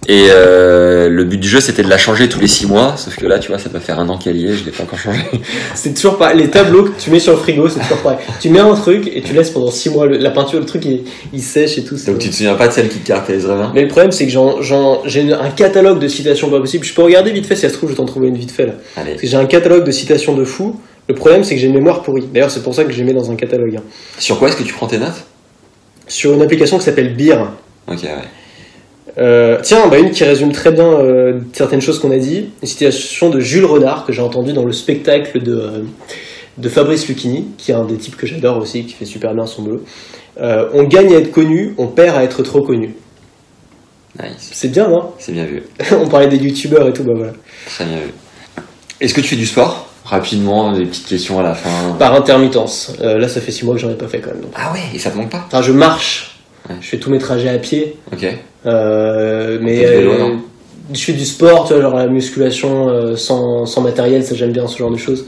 [0.08, 3.16] Et euh, le but du jeu c'était de la changer tous les six mois, sauf
[3.16, 4.84] que là tu vois, ça peut faire un an qu'elle y est, je l'ai pas
[4.84, 5.20] encore changé.
[5.74, 8.18] C'est toujours pas les tableaux que tu mets sur le frigo, c'est toujours pareil.
[8.40, 10.84] tu mets un truc et tu laisses pendant 6 mois le- la peinture, le truc
[10.84, 11.02] il,
[11.32, 11.96] il sèche et tout.
[12.06, 14.26] Donc tu te souviens pas de celle qui te caractériserait bien Mais le problème c'est
[14.26, 16.84] que j'ai un catalogue de citations pas possible.
[16.84, 18.52] Je peux regarder vite fait si ça se trouve, je vais t'en trouver une vite
[18.52, 18.72] fait là.
[18.96, 20.78] Allez, Parce que j'ai un catalogue de citations de fou.
[21.08, 22.26] Le problème c'est que j'ai une mémoire pourrie.
[22.32, 23.76] D'ailleurs c'est pour ça que je les mets dans un catalogue.
[23.76, 23.82] hein.
[24.20, 25.24] sur quoi est-ce que tu prends tes notes?
[26.06, 27.38] Sur une application qui s'appelle Beer.
[27.88, 28.10] Ok, ouais.
[29.18, 32.50] Euh, tiens, bah, une qui résume très bien euh, certaines choses qu'on a dit.
[32.62, 35.82] Une citation de Jules Renard que j'ai entendu dans le spectacle de, euh,
[36.58, 39.46] de Fabrice Lucchini, qui est un des types que j'adore aussi, qui fait super bien
[39.46, 39.82] son boulot.
[40.38, 42.94] On gagne à être connu, on perd à être trop connu.
[44.22, 44.50] Nice.
[44.52, 45.12] C'est bien, non?
[45.18, 45.62] C'est bien vu.
[45.92, 47.32] On parlait des youtubeurs et tout, bah voilà.
[47.66, 48.14] Très bien vu.
[48.98, 49.90] Est-ce que tu fais du sport?
[50.06, 51.92] Rapidement, des petites questions à la fin.
[51.98, 52.92] Par intermittence.
[52.98, 54.40] Là, ça fait 6 mois que j'en ai pas fait quand même.
[54.40, 54.52] donc.
[54.54, 55.44] Ah ouais, et ça te manque pas?
[55.46, 56.35] Enfin, je marche.
[56.68, 56.76] Ouais.
[56.80, 57.96] Je fais tous mes trajets à pied.
[58.12, 58.26] Ok.
[58.66, 60.34] Euh, mais vélo, euh,
[60.92, 64.52] je fais du sport, tu vois, genre la musculation euh, sans, sans matériel, ça j'aime
[64.52, 65.26] bien ce genre de choses.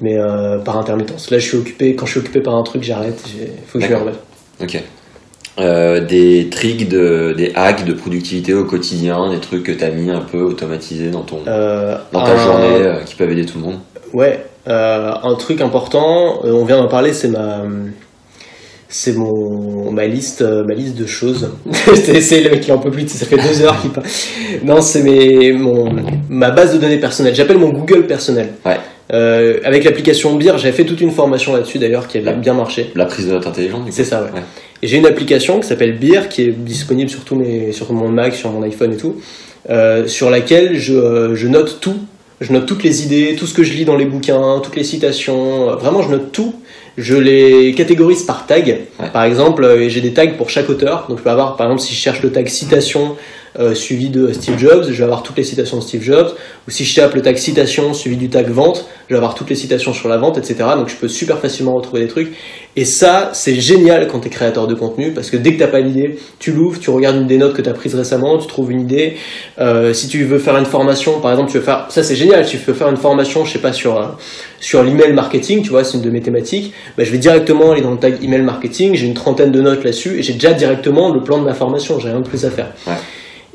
[0.00, 0.16] Mais
[0.64, 1.30] par intermittence.
[1.30, 1.94] Là, je suis occupé.
[1.94, 3.22] Quand je suis occupé par un truc, j'arrête.
[3.38, 4.06] Il faut que je le D'accord.
[4.08, 4.18] relève.
[4.60, 4.82] Ok.
[5.60, 9.90] Euh, des tricks, de, des hacks de productivité au quotidien, des trucs que tu as
[9.90, 13.46] mis un peu automatisés dans, ton, Euh, dans ta un- journée euh, qui peuvent aider
[13.46, 13.78] tout le monde.
[14.12, 17.62] Ouais, un truc important, on vient d'en parler, c'est ma,
[18.96, 21.50] c'est mon ma liste, euh, ma liste de choses.
[21.94, 23.90] c'est le mec qui en peut plus, ça fait deux heures qu'il.
[24.64, 25.92] Non, c'est mes mon
[26.28, 27.34] ma base de données personnelle.
[27.34, 28.50] J'appelle mon Google personnel.
[28.64, 28.76] Ouais.
[29.12, 32.92] Euh, avec l'application Beer, j'avais fait toute une formation là-dessus d'ailleurs qui avait bien marché.
[32.94, 33.82] La prise de notes intelligente.
[33.90, 34.30] C'est ça, ouais.
[34.30, 34.44] Ouais.
[34.80, 38.08] Et j'ai une application qui s'appelle Beer, qui est disponible sur tous mes, sur mon
[38.08, 39.16] Mac, sur mon iPhone et tout,
[39.70, 41.96] euh, sur laquelle je, je note tout.
[42.40, 44.84] Je note toutes les idées, tout ce que je lis dans les bouquins, toutes les
[44.84, 45.74] citations.
[45.74, 46.54] Vraiment, je note tout.
[46.96, 48.86] Je les catégorise par tag.
[49.00, 49.10] Ouais.
[49.12, 51.06] Par exemple, euh, j'ai des tags pour chaque auteur.
[51.08, 53.16] Donc, je peux avoir, par exemple, si je cherche le tag citation
[53.58, 56.32] euh, suivi de Steve Jobs, je vais avoir toutes les citations de Steve Jobs.
[56.66, 59.50] Ou si je tape le tag citation suivi du tag vente, je vais avoir toutes
[59.50, 60.56] les citations sur la vente, etc.
[60.76, 62.32] Donc, je peux super facilement retrouver des trucs.
[62.76, 65.68] Et ça, c'est génial quand tu es créateur de contenu, parce que dès que t'as
[65.68, 68.48] pas l'idée, tu l'ouvres, tu regardes une des notes que tu as prises récemment, tu
[68.48, 69.16] trouves une idée.
[69.60, 72.44] Euh, si tu veux faire une formation, par exemple, tu veux faire, ça c'est génial,
[72.44, 74.06] tu veux faire une formation, je sais pas, sur, euh,
[74.58, 77.82] sur l'email marketing, tu vois, c'est une de mes thématiques, bah, je vais directement aller
[77.82, 81.14] dans le tag email marketing, j'ai une trentaine de notes là-dessus, et j'ai déjà directement
[81.14, 82.72] le plan de ma formation, j'ai rien de plus à faire.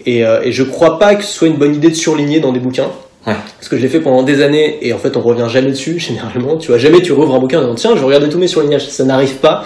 [0.05, 2.51] Et, euh, et je crois pas que ce soit une bonne idée de surligner dans
[2.51, 2.89] des bouquins.
[3.27, 3.35] Ouais.
[3.57, 5.99] Parce que je l'ai fait pendant des années et en fait on revient jamais dessus
[5.99, 6.57] généralement.
[6.57, 8.87] Tu vois, jamais tu rouvres un bouquin en disant tiens, je regarde tous mes surlignages.
[8.87, 9.65] Ça n'arrive pas.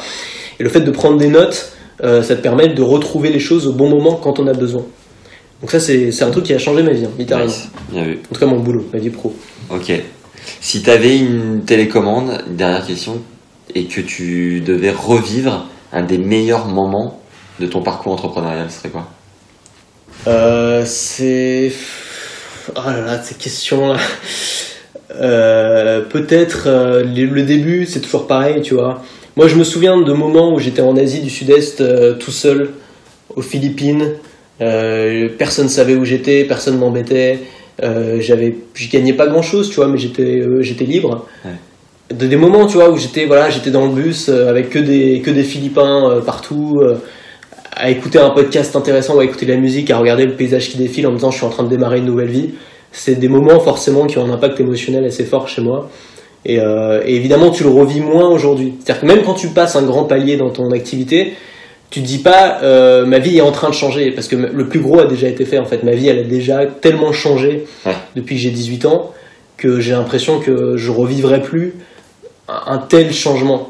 [0.59, 1.73] Et le fait de prendre des notes,
[2.03, 4.83] euh, ça te permet de retrouver les choses au bon moment quand on a besoin.
[5.61, 7.49] Donc ça c'est c'est un truc qui a changé ma vie, hein, littéralement.
[7.49, 7.69] Nice.
[7.91, 8.19] Bien vu.
[8.29, 9.33] En tout cas mon boulot, ma vie pro.
[9.69, 9.91] Ok.
[10.59, 13.21] Si tu avais une télécommande, une dernière question,
[13.73, 17.19] et que tu devais revivre un des meilleurs moments
[17.59, 19.07] de ton parcours entrepreneurial, ce serait quoi?
[20.27, 21.71] Euh, c'est.
[22.75, 23.97] Oh là là, ces questions-là.
[25.19, 29.03] Euh, Peut-être euh, le début, c'est toujours pareil, tu vois.
[29.35, 31.83] Moi, je me souviens de moments où j'étais en Asie du Sud-Est
[32.19, 32.69] tout seul,
[33.35, 34.13] aux Philippines.
[34.59, 37.39] Personne savait où j'étais, personne m'embêtait.
[37.81, 41.27] J'avais, je gagnais pas grand-chose, tu vois, mais j'étais, j'étais libre.
[41.43, 42.15] Ouais.
[42.15, 45.21] De, des moments, tu vois, où j'étais, voilà, j'étais dans le bus avec que des,
[45.21, 46.79] que des Philippins euh, partout.
[46.81, 46.95] euh,
[47.75, 50.69] à écouter un podcast intéressant ou à écouter de la musique, à regarder le paysage
[50.69, 52.51] qui défile en me disant je suis en train de démarrer une nouvelle vie.
[52.91, 55.89] C'est des moments forcément qui ont un impact émotionnel assez fort chez moi.
[56.45, 58.75] Et, euh, et évidemment, tu le revis moins aujourd'hui.
[58.83, 61.33] C'est-à-dire que même quand tu passes un grand palier dans ton activité,
[61.89, 64.67] tu te dis pas euh, ma vie est en train de changer parce que le
[64.67, 65.83] plus gros a déjà été fait en fait.
[65.83, 67.93] Ma vie elle a déjà tellement changé Ouais.
[68.15, 69.11] depuis que j'ai 18 ans
[69.57, 71.75] que j'ai l'impression que je revivrai plus
[72.49, 73.69] un, un tel changement.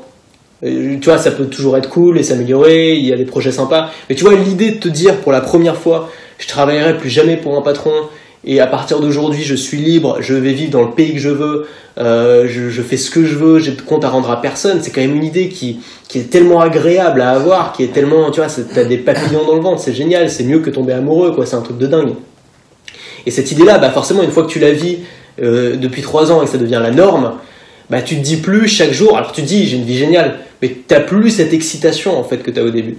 [0.64, 3.52] Euh, Tu vois, ça peut toujours être cool et s'améliorer, il y a des projets
[3.52, 3.90] sympas.
[4.10, 7.38] Mais tu vois, l'idée de te dire pour la première fois, je travaillerai plus jamais
[7.38, 7.92] pour un patron
[8.46, 11.30] et à partir d'aujourd'hui, je suis libre, je vais vivre dans le pays que je
[11.30, 11.66] veux,
[11.98, 14.80] euh, je, fais ce que je veux, j'ai de compte à rendre à personne.
[14.82, 18.32] C'est quand même une idée qui, qui est tellement agréable à avoir, qui est tellement,
[18.32, 21.32] tu vois, t'as des papillons dans le ventre, c'est génial, c'est mieux que tomber amoureux,
[21.32, 22.16] quoi, c'est un truc de dingue.
[23.26, 24.98] Et cette idée-là, bah forcément, une fois que tu la vis
[25.42, 27.36] euh, depuis trois ans et que ça devient la norme,
[27.90, 30.40] bah tu te dis plus chaque jour, alors tu te dis j'ai une vie géniale,
[30.62, 32.98] mais t'as plus cette excitation en fait que t'as au début.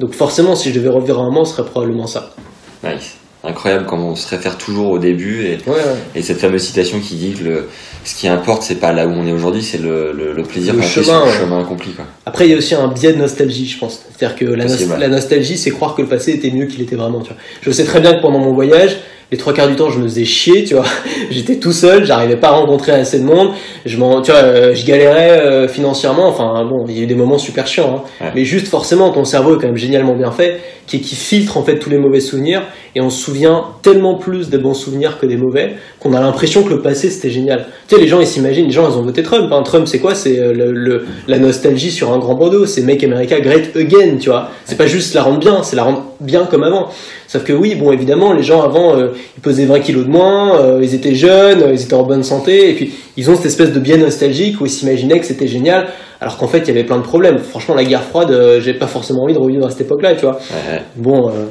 [0.00, 2.34] Donc forcément, si je devais revenir un moment, ce serait probablement ça.
[2.82, 3.16] Nice.
[3.44, 5.80] Incroyable comment on se réfère toujours au début et, Ouais, ouais.
[6.14, 7.68] et cette fameuse citation qui dit que le,
[8.04, 10.76] ce qui importe, c'est pas là où on est aujourd'hui, c'est le, le, le plaisir
[10.76, 11.90] qu'on sur le chemin accompli.
[11.90, 12.04] Quoi.
[12.24, 14.00] Après, il y a aussi un biais de nostalgie, je pense.
[14.16, 17.20] C'est-à-dire que la, nostalgie, c'est croire que le passé était mieux qu'il était vraiment.
[17.20, 17.36] Tu vois.
[17.62, 18.98] Je sais très bien que pendant mon voyage,
[19.32, 20.84] les trois quarts du temps, je me faisais chier, tu vois.
[21.30, 23.50] J'étais tout seul, j'arrivais pas à rencontrer assez de monde.
[23.86, 26.28] Je m'en, tu vois, euh, je galérais euh, financièrement.
[26.28, 28.04] Enfin, bon, il y a eu des moments super chiants.
[28.20, 28.24] hein.
[28.26, 28.32] Ouais.
[28.34, 30.60] Mais juste, forcément, ton cerveau est quand même génialement bien fait,
[30.92, 32.62] qui, qui filtre en fait tous les mauvais souvenirs,
[32.94, 36.62] et on se souvient tellement plus des bons souvenirs que des mauvais, qu'on a l'impression
[36.62, 37.66] que le passé c'était génial.
[37.88, 39.50] Tu sais, les gens ils s'imaginent, les gens ils ont voté Trump.
[39.50, 39.62] Hein.
[39.62, 40.14] Trump c'est quoi?
[40.14, 44.28] C'est euh, le, la nostalgie sur un grand bandeau, c'est Make America Great Again, tu
[44.28, 44.50] vois.
[44.66, 46.90] C'est pas juste la rendre bien, c'est la rendre bien comme avant.
[47.26, 50.60] Sauf que oui, bon évidemment, les gens avant euh, ils pesaient 20 kilos de moins,
[50.60, 53.72] euh, ils étaient jeunes, ils étaient en bonne santé, et puis ils ont cette espèce
[53.72, 55.86] de bien nostalgique où ils s'imaginaient que c'était génial,
[56.22, 57.38] alors qu'en fait il y avait plein de problèmes.
[57.38, 60.22] Franchement, la guerre froide, euh, j'ai pas forcément envie de revivre à cette époque-là, tu
[60.22, 60.36] vois.
[60.36, 60.80] Ouais.
[60.96, 61.46] Bon, euh,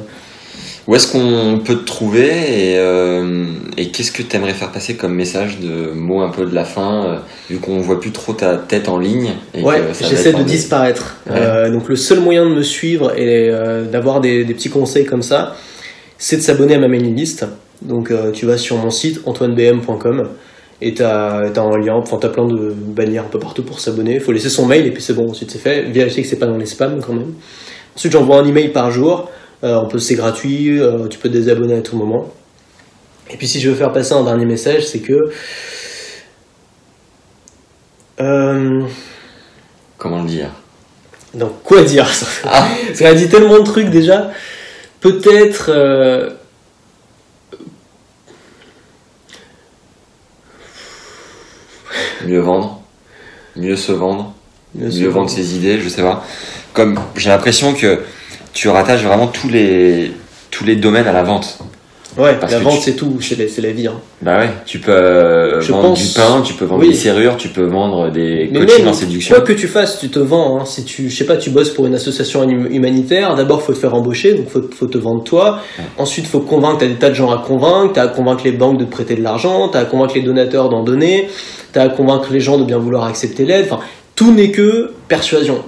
[0.88, 3.44] Où est-ce qu'on peut te trouver et, euh,
[3.76, 6.64] et qu'est-ce que tu aimerais faire passer comme message de mots un peu de la
[6.64, 7.16] fin, euh,
[7.50, 11.16] vu qu'on voit plus trop ta tête en ligne et Ouais, j'essaie de disparaître.
[11.30, 11.70] Ouais.
[11.70, 13.52] Donc le seul moyen de me suivre et
[13.92, 15.54] d'avoir des, des petits conseils comme ça,
[16.16, 17.46] c'est de s'abonner à ma mailing list.
[17.82, 20.28] Donc tu vas sur mon site antoinebm.com
[20.82, 24.14] et t'as as un lien, enfin t'as plein de bannières un peu partout pour s'abonner.
[24.14, 25.82] Il faut laisser son mail et puis c'est bon, ensuite c'est fait.
[25.82, 27.34] Vérifier que c'est pas dans les spams quand même.
[27.94, 29.30] Ensuite j'envoie un email par jour.
[29.62, 32.32] Euh, on peut c'est gratuit, euh, tu peux te désabonner à tout moment.
[33.30, 35.30] Et puis si je veux faire passer un dernier message, c'est que
[38.20, 38.82] euh,
[39.98, 40.50] Comment le dire?
[41.32, 42.08] Donc, quoi dire?
[42.12, 42.68] Ça Ah.
[42.86, 44.32] Parce qu'elle a dit tellement de trucs déjà.
[45.00, 45.70] Peut-être.
[52.26, 52.80] Mieux vendre,
[53.56, 54.32] mieux se vendre,
[54.74, 56.24] mieux mieux se vendre ses idées, je sais pas.
[56.72, 58.00] Comme j'ai l'impression que
[58.52, 60.12] tu rattaches vraiment tous les
[60.50, 61.58] tous les domaines à la vente.
[62.18, 63.86] Ouais, Parce la vente tu- c'est tout, c'est la, c'est la vie.
[63.86, 63.94] hein.
[64.20, 66.90] Bah ouais, tu peux euh, vendre pense- du pain, tu peux vendre oui.
[66.90, 69.34] des serrures, tu peux vendre des Mais coachings même, en séduction.
[69.34, 70.60] quoi que tu fasses, tu te vends.
[70.60, 70.64] hein.
[70.66, 73.78] Si tu, je sais pas, tu bosses pour une association hum- humanitaire, d'abord faut te
[73.78, 75.60] faire embaucher, donc faut, faut te vendre toi.
[75.78, 75.84] Ouais.
[75.98, 78.78] Ensuite, faut convaincre, t'as des tas de gens à convaincre, t'as à convaincre les banques
[78.78, 81.28] de te prêter de l'argent, t'as à convaincre les donateurs d'en donner,
[81.72, 83.66] t'as à convaincre les gens de bien vouloir accepter l'aide.
[83.70, 83.80] Enfin,
[84.14, 85.62] tout n'est que persuasion.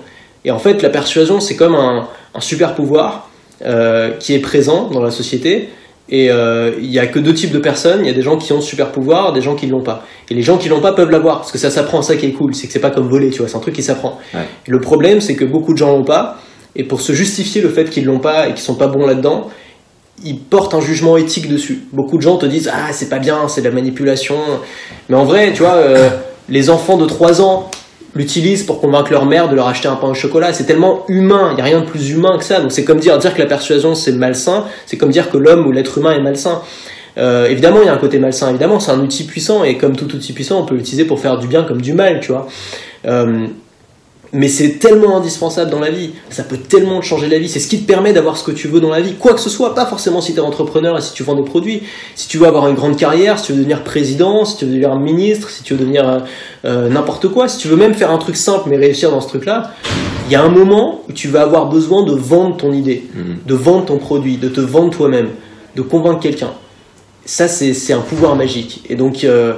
[0.45, 3.31] Et en fait, la persuasion, c'est comme un, un super pouvoir
[3.65, 5.71] euh, qui est présent dans la société.
[6.11, 8.01] Et euh, il y a que deux types de personnes.
[8.01, 10.05] Il y a des gens qui ont ce super pouvoir, des gens qui l'ont pas.
[10.31, 12.03] Et les gens qui l'ont pas peuvent l'avoir parce que ça s'apprend.
[12.03, 13.49] Ça qui est cool, c'est que c'est pas comme voler, tu vois.
[13.49, 14.19] C'est un truc qui s'apprend.
[14.35, 14.41] Ouais.
[14.67, 16.39] Le problème, c'est que beaucoup de gens l'ont pas.
[16.77, 19.49] Et pour se justifier le fait qu'ils l'ont pas et qu'ils sont pas bons là-dedans,
[20.25, 21.85] ils portent un jugement éthique dessus.
[21.93, 24.37] Beaucoup de gens te disent ah c'est pas bien, c'est de la manipulation.
[25.09, 26.11] Mais en vrai, tu vois, euh,
[26.49, 27.71] les enfants de 3 ans
[28.15, 30.53] l'utilisent pour convaincre leur mère de leur acheter un pain au chocolat.
[30.53, 32.61] C'est tellement humain, il n'y a rien de plus humain que ça.
[32.61, 35.67] Donc c'est comme dire, dire que la persuasion c'est malsain, c'est comme dire que l'homme
[35.67, 36.63] ou l'être humain est malsain.
[37.17, 39.95] Euh, évidemment, il y a un côté malsain, évidemment, c'est un outil puissant, et comme
[39.97, 42.49] tout outil puissant, on peut l'utiliser pour faire du bien comme du mal, tu vois.
[43.07, 43.47] Euh,
[44.35, 47.61] mais c'est tellement indispensable dans la vie, ça peut tellement te changer la vie, c'est
[47.61, 49.49] ce qui te permet d'avoir ce que tu veux dans la vie, quoi que ce
[49.49, 51.83] soit, pas forcément si tu es entrepreneur et si tu vends des produits,
[52.17, 54.73] si tu veux avoir une grande carrière, si tu veux devenir président, si tu veux
[54.73, 56.19] devenir ministre, si tu veux devenir euh,
[56.65, 59.29] euh, n'importe quoi, si tu veux même faire un truc simple mais réussir dans ce
[59.29, 59.71] truc-là,
[60.27, 63.37] il y a un moment où tu vas avoir besoin de vendre ton idée, Mhm.
[63.47, 65.29] de vendre ton produit, de te vendre toi-même,
[65.77, 66.51] de convaincre quelqu'un.
[67.25, 68.83] Ça, c'est c'est un pouvoir magique.
[68.89, 69.55] Et donc, euh,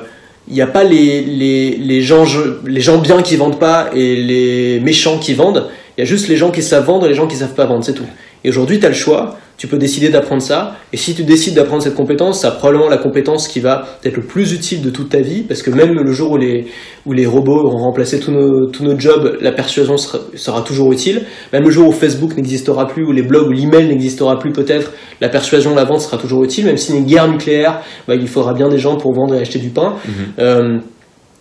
[0.49, 2.25] il n'y a pas les, les, les, gens,
[2.65, 5.69] les gens bien qui vendent pas et les méchants qui vendent.
[5.97, 7.67] Il y a juste les gens qui savent vendre et les gens qui savent pas
[7.67, 8.07] vendre, c'est tout.
[8.47, 10.77] Et aujourd'hui, tu as le choix tu peux décider d'apprendre ça.
[10.93, 14.23] Et si tu décides d'apprendre cette compétence, ça probablement la compétence qui va être le
[14.23, 16.67] plus utile de toute ta vie, parce que même le jour où les,
[17.07, 20.93] où les robots auront remplacé tous nos, tous nos jobs, la persuasion sera, sera toujours
[20.93, 21.23] utile.
[21.53, 24.93] Même le jour où Facebook n'existera plus, ou les blogs, ou l'email n'existera plus peut-être,
[25.21, 26.67] la persuasion, la vente sera toujours utile.
[26.67, 29.59] Même si une guerre nucléaire, bah, il faudra bien des gens pour vendre et acheter
[29.59, 29.95] du pain.
[30.39, 30.79] Euh,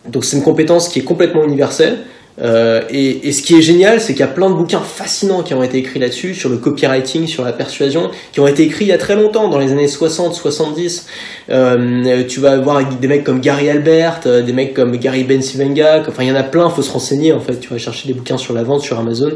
[0.07, 1.97] donc c'est une compétence qui est complètement universelle.
[2.41, 5.41] Euh, et, et ce qui est génial, c'est qu'il y a plein de bouquins fascinants
[5.41, 8.85] qui ont été écrits là-dessus, sur le copywriting, sur la persuasion, qui ont été écrits
[8.85, 11.07] il y a très longtemps, dans les années 60, 70.
[11.49, 16.03] Euh, tu vas voir des mecs comme Gary Albert, euh, des mecs comme Gary Bencivenga,
[16.07, 17.59] enfin il y en a plein, faut se renseigner en fait.
[17.59, 19.31] Tu vas chercher des bouquins sur la vente sur Amazon.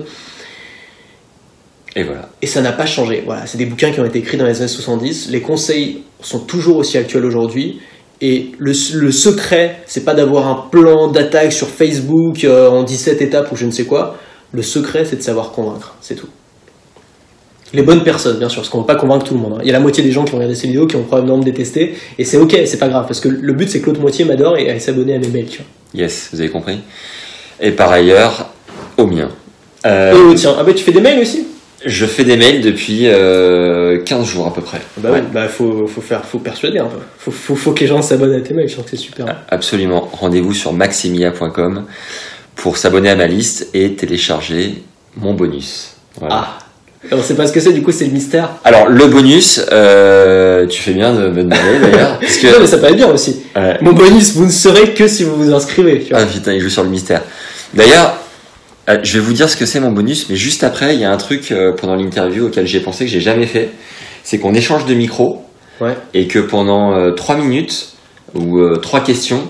[1.95, 2.29] Et voilà.
[2.41, 3.23] Et ça n'a pas changé.
[3.25, 5.29] Voilà, c'est des bouquins qui ont été écrits dans les années 70.
[5.31, 7.79] Les conseils sont toujours aussi actuels aujourd'hui.
[8.21, 13.21] Et le, le secret, c'est pas d'avoir un plan d'attaque sur Facebook euh, en 17
[13.21, 14.17] étapes ou je ne sais quoi.
[14.51, 15.95] Le secret, c'est de savoir convaincre.
[16.01, 16.27] C'est tout.
[17.71, 19.53] Les bonnes personnes, bien sûr, parce qu'on ne va pas convaincre tout le monde.
[19.57, 19.61] hein.
[19.61, 21.37] Il y a la moitié des gens qui ont regardé ces vidéos qui ont probablement
[21.37, 21.93] me détesté.
[22.17, 24.57] Et c'est ok, c'est pas grave, parce que le but, c'est que l'autre moitié m'adore
[24.57, 25.45] et aille s'abonner à mes mails.
[25.47, 26.01] Tu vois.
[26.03, 26.79] Yes, vous avez compris.
[27.61, 28.49] Et par ailleurs,
[28.97, 29.29] au mien.
[29.85, 31.45] Euh, Et tiens, ah bah tu fais des mails aussi?
[31.85, 34.81] Je fais des mails depuis euh, 15 jours à peu près.
[34.97, 35.19] Bah Ouais.
[35.19, 36.97] oui, bah faut, faut faire, faut persuader un peu.
[37.17, 39.25] Faut, faut, faut que les gens s'abonnent à tes mails, je trouve que c'est super.
[39.49, 40.09] Absolument.
[40.11, 41.85] Rendez-vous sur maximia.com
[42.55, 44.83] pour s'abonner à ma liste et télécharger
[45.15, 45.91] mon bonus.
[46.19, 46.35] Voilà.
[46.35, 48.49] Ah On sait pas ce que c'est, du coup c'est le mystère.
[48.65, 52.77] Alors le bonus, euh, tu fais bien de me demander d'ailleurs, parce Non mais ça
[52.77, 53.37] peut être bien aussi.
[53.55, 53.77] Ouais.
[53.81, 56.01] Mon bonus, vous ne saurez que si vous vous inscrivez.
[56.03, 56.19] Tu vois.
[56.23, 57.21] ah putain, il joue sur le mystère.
[57.73, 58.17] D'ailleurs,
[58.89, 61.05] euh, je vais vous dire ce que c'est mon bonus, mais juste après, il y
[61.05, 63.69] a un truc euh, pendant l'interview auquel j'ai pensé que j'ai jamais fait,
[64.23, 65.43] c'est qu'on échange de micro
[65.81, 65.95] Ouais.
[66.13, 67.93] et que pendant euh, trois minutes
[68.35, 69.43] ou euh, trois questions,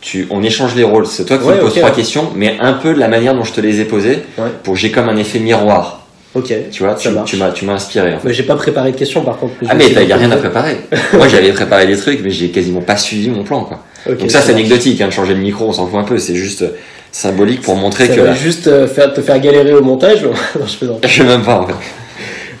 [0.00, 1.06] tu, on échange les rôles.
[1.06, 1.94] C'est toi qui Ouais, me poses ok, trois ouais.
[1.96, 4.18] questions, mais un peu de la manière dont je te les ai posées,
[4.64, 6.04] pour que j'ai comme un effet miroir.
[6.34, 6.52] Ok.
[6.72, 8.14] Tu vois, tu, Ça tu m'as, tu m'as inspiré.
[8.14, 8.28] en fait.
[8.28, 9.54] Mais j'ai pas préparé de questions par contre.
[9.68, 10.76] Ah mais il y a rien à préparer.
[11.14, 13.82] Moi j'avais préparé des trucs, mais j'ai quasiment pas suivi mon plan quoi.
[14.18, 16.18] Donc ça c'est anecdotique, hein, de changer le micro, on s'en fout un peu.
[16.18, 16.70] C'est juste euh,
[17.16, 20.22] symbolique pour montrer Ça que va juste euh, faire, te faire galérer au montage.
[20.58, 20.98] non, je plaisante.
[21.02, 21.74] je sais même pas en fait.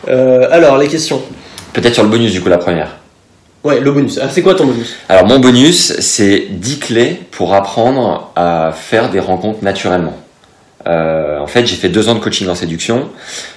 [0.08, 1.20] Euh, alors, les questions.
[1.74, 2.96] Peut-être sur le bonus du coup la première.
[3.64, 4.18] Ouais, le bonus.
[4.22, 4.96] Ah, c'est quoi ton bonus?
[5.10, 10.16] Alors mon bonus c'est 10 clés pour apprendre à faire des rencontres naturellement.
[10.86, 13.10] Euh, en fait j'ai fait deux ans de coaching en séduction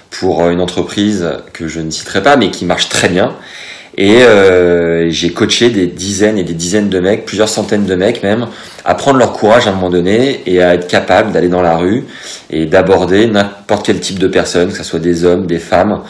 [0.09, 3.35] pour une entreprise que je ne citerai pas mais qui marche très bien.
[3.97, 8.23] Et euh, j'ai coaché des dizaines et des dizaines de mecs, plusieurs centaines de mecs
[8.23, 8.47] même,
[8.85, 11.77] à prendre leur courage à un moment donné et à être capable d'aller dans la
[11.77, 12.05] rue
[12.49, 16.01] et d'aborder n'importe quel type de personne, que ce soit des hommes, des femmes,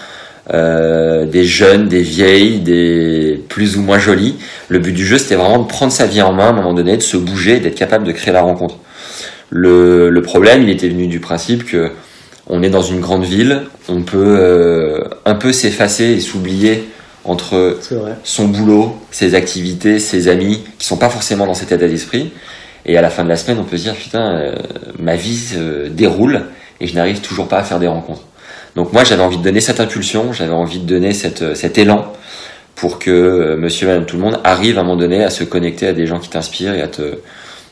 [0.53, 4.35] euh, des jeunes, des vieilles, des plus ou moins jolies.
[4.67, 6.73] Le but du jeu, c'était vraiment de prendre sa vie en main à un moment
[6.73, 8.75] donné, de se bouger, d'être capable de créer la rencontre.
[9.49, 11.91] Le, le problème, il était venu du principe que
[12.49, 16.89] on est dans une grande ville, on peut euh, un peu s'effacer et s'oublier
[17.29, 17.77] entre
[18.23, 22.31] son boulot, ses activités, ses amis, qui sont pas forcément dans cet état d'esprit.
[22.85, 24.55] Et à la fin de la semaine, on peut se dire putain, euh,
[24.97, 26.45] ma vie se déroule
[26.81, 28.23] et je n'arrive toujours pas à faire des rencontres.
[28.75, 31.77] Donc moi, j'avais envie de donner cette impulsion, j'avais envie de donner cette, euh, cet
[31.77, 32.11] élan
[32.75, 35.43] pour que euh, Monsieur, Madame, tout le monde arrive à un moment donné à se
[35.43, 37.19] connecter à des gens qui t'inspirent et à te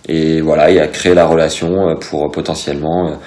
[0.09, 3.17] et voilà et à créer la relation pour potentiellement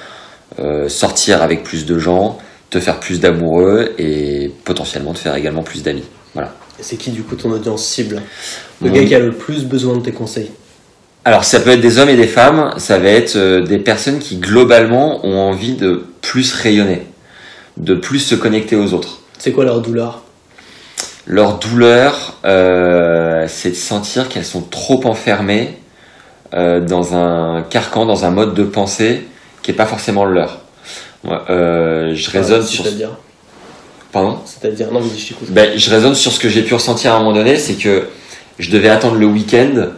[0.58, 2.38] euh, sortir avec plus de gens,
[2.70, 6.04] te faire plus d'amoureux et potentiellement te faire également plus d'amis.
[6.34, 6.54] Voilà.
[6.80, 8.22] C'est qui, du coup, ton audience cible?
[8.80, 10.50] Le Mon- gars qui a le plus besoin de tes conseils?
[11.24, 14.20] Alors ça peut être des hommes et des femmes, ça va être euh, des personnes
[14.20, 17.02] qui globalement ont envie de plus rayonner,
[17.76, 19.20] de plus se connecter aux autres.
[19.38, 20.22] C'est quoi leur douleur?
[21.26, 25.78] Leur douleur, euh, c'est de sentir qu'elles sont trop enfermées
[26.54, 29.28] euh, dans un carcan, dans un mode de pensée
[29.62, 30.60] qui est pas forcément le leur.
[31.22, 32.84] Moi, je raisonne sur.
[32.84, 33.10] C'est-à-dire
[34.12, 35.48] Pardon C'est-à-dire Non, vas-y, je t'écoute.
[35.50, 38.08] ben, je raisonne sur ce que j'ai pu ressentir à un moment donné, c'est que
[38.58, 39.88] je devais attendre le week-end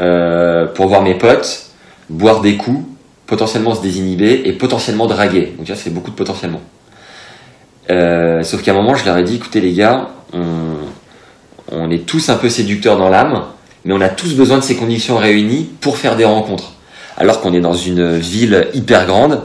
[0.00, 1.66] euh, pour voir mes potes,
[2.10, 2.84] boire des coups,
[3.26, 5.54] potentiellement se désinhiber et potentiellement draguer.
[5.58, 6.60] Donc là, c'est beaucoup de potentiellement.
[7.90, 10.42] Euh, sauf qu'à un moment, je leur ai dit, écoutez les gars, on,
[11.72, 13.42] on est tous un peu séducteurs dans l'âme,
[13.84, 16.72] mais on a tous besoin de ces conditions réunies pour faire des rencontres.
[17.16, 19.40] Alors qu'on est dans une ville hyper grande,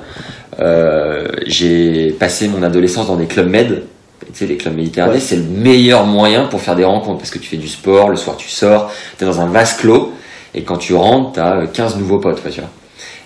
[0.59, 3.83] euh, j'ai passé mon adolescence dans des clubs med,
[4.25, 5.21] tu sais, les clubs méditerranéens, Ouais.
[5.21, 8.15] c'est le meilleur moyen pour faire des rencontres parce que tu fais du sport, le
[8.17, 10.11] soir tu sors, tu es dans un vase clos
[10.55, 12.69] et quand tu rentres, tu as 15 nouveaux potes, quoi, tu vois.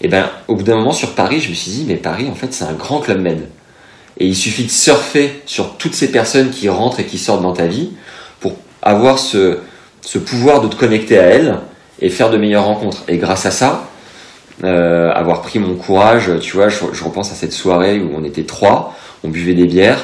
[0.02, 2.36] Et ben, au bout d'un moment sur Paris, je me suis dit, mais Paris, en
[2.36, 3.48] fait, c'est un grand club med.
[4.18, 7.54] Et il suffit de surfer sur toutes ces personnes qui rentrent et qui sortent dans
[7.54, 7.92] ta vie
[8.39, 9.60] pour avoir ce,
[10.02, 11.58] ce pouvoir de te connecter à elles
[12.02, 13.04] et faire de meilleures rencontres.
[13.08, 13.88] Et grâce à ça,
[14.64, 18.24] euh, avoir pris mon courage, tu vois, je, je repense à cette soirée où on
[18.24, 20.04] était trois, on buvait des bières,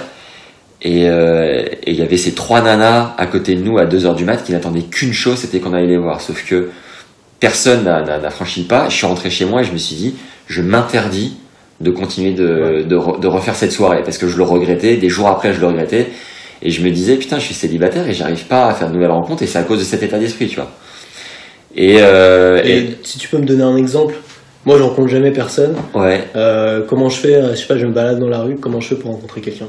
[0.83, 4.15] Et euh, et il y avait ces trois nanas à côté de nous à 2h
[4.15, 6.21] du mat qui n'attendaient qu'une chose, c'était qu'on allait les voir.
[6.21, 6.69] Sauf que
[7.39, 8.87] personne n'a- franchi le pas.
[8.89, 10.15] Je suis rentré chez moi et je me suis dit,
[10.47, 11.37] je m'interdis
[11.81, 14.97] de continuer de, de, re- de refaire cette soirée parce que je le regrettais.
[14.97, 16.07] Des jours après, je le regrettais.
[16.61, 19.11] Et je me disais, putain, je suis célibataire et j'arrive pas à faire de nouvelles
[19.11, 20.71] rencontres et c'est à cause de cet état d'esprit, tu vois.
[21.75, 24.15] Et, euh, Et, et- si tu peux me donner un exemple,
[24.65, 25.75] moi je rencontre jamais personne.
[25.93, 28.55] ouais, Euh, comment je fais Je sais pas, je me balade dans la rue.
[28.57, 29.67] Comment je fais pour rencontrer quelqu'un?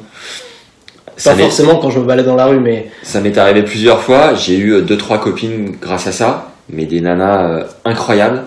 [1.18, 4.00] Ça Pas forcément quand je me balade dans la rue, mais Ça m'est arrivé plusieurs
[4.00, 4.34] fois.
[4.34, 8.44] J'ai eu euh, deux trois copines grâce à ça, mais des nanas euh, incroyables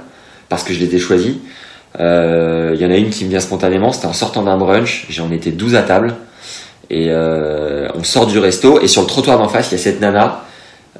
[0.50, 1.42] parce que je les ai choisies.
[2.00, 3.92] Euh, Il y en a une qui me vient spontanément.
[3.92, 5.06] C'était en sortant d'un brunch.
[5.10, 6.16] J'en étais 12 à table
[6.90, 9.84] et euh, on sort du resto et sur le trottoir d'en face, il y a
[9.84, 10.44] cette nana,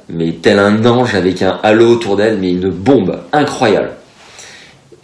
[0.08, 3.90] mais tel un ange avec un halo autour d'elle, mais une bombe incroyable.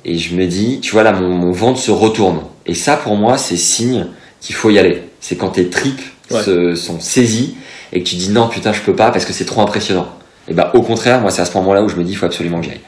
[0.06, 2.40] Et je me dis, tu vois là, mon, mon ventre se retourne.
[2.66, 4.06] Et ça, pour moi, c'est signe
[4.40, 5.02] qu'il faut y aller.
[5.20, 6.00] C'est quand tes tripes
[6.30, 7.56] Se, sont saisies
[7.92, 10.08] et que tu dis non, putain, je peux pas parce que c'est trop impressionnant.
[10.48, 12.26] Et bah, au contraire, moi, c'est à ce moment-là où je me dis, il faut
[12.26, 12.80] absolument que j'aille.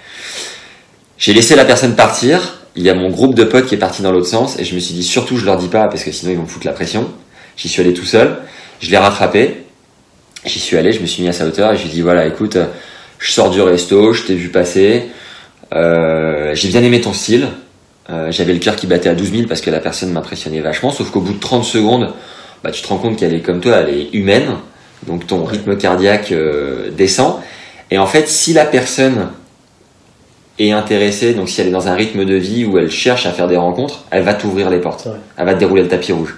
[1.19, 2.59] J'ai laissé la personne partir.
[2.77, 4.75] Il y a mon groupe de potes qui est parti dans l'autre sens et je
[4.75, 6.67] me suis dit, surtout, je leur dis pas parce que sinon, ils vont me foutre
[6.67, 7.09] la pression.
[7.57, 8.39] J'y suis allé tout seul.
[8.81, 9.65] Je l'ai rattrapé.
[10.47, 12.01] J'y suis allé, je me suis mis à sa hauteur et je lui ai dit,
[12.01, 12.57] voilà, écoute,
[13.19, 15.05] je sors du resto, je t'ai vu passer.
[15.75, 17.49] Euh, j'ai bien aimé ton style.
[18.09, 20.91] Euh, J'avais le cœur qui battait à 12 000 parce que la personne m'impressionnait vachement.
[20.91, 22.15] Sauf qu'au bout de 30 secondes,
[22.63, 24.57] bah, tu te rends compte qu'elle est comme toi, elle est humaine.
[25.07, 27.37] Donc ton rythme cardiaque euh, descend.
[27.91, 29.29] Et en fait, si la personne
[30.59, 33.33] est intéressée, donc si elle est dans un rythme de vie où elle cherche à
[33.33, 35.07] faire des rencontres, elle va t'ouvrir les portes.
[35.07, 35.13] Ouais.
[35.39, 36.37] Elle va te dérouler le tapis rouge.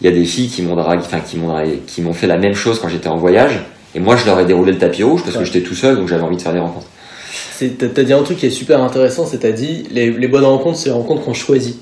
[0.00, 2.26] Il y a des filles qui m'ont dragué, enfin qui m'ont dragué- qui m'ont fait
[2.26, 3.60] la même chose quand j'étais en voyage.
[3.94, 5.42] Et moi, je leur ai déroulé le tapis rouge parce Ouais.
[5.42, 6.86] que j'étais tout seul, donc j'avais envie de faire des rencontres.
[7.78, 10.76] t'as dit un truc qui est super intéressant, c'est t'as dit les, les bonnes rencontres,
[10.78, 11.78] c'est les rencontres qu'on choisit.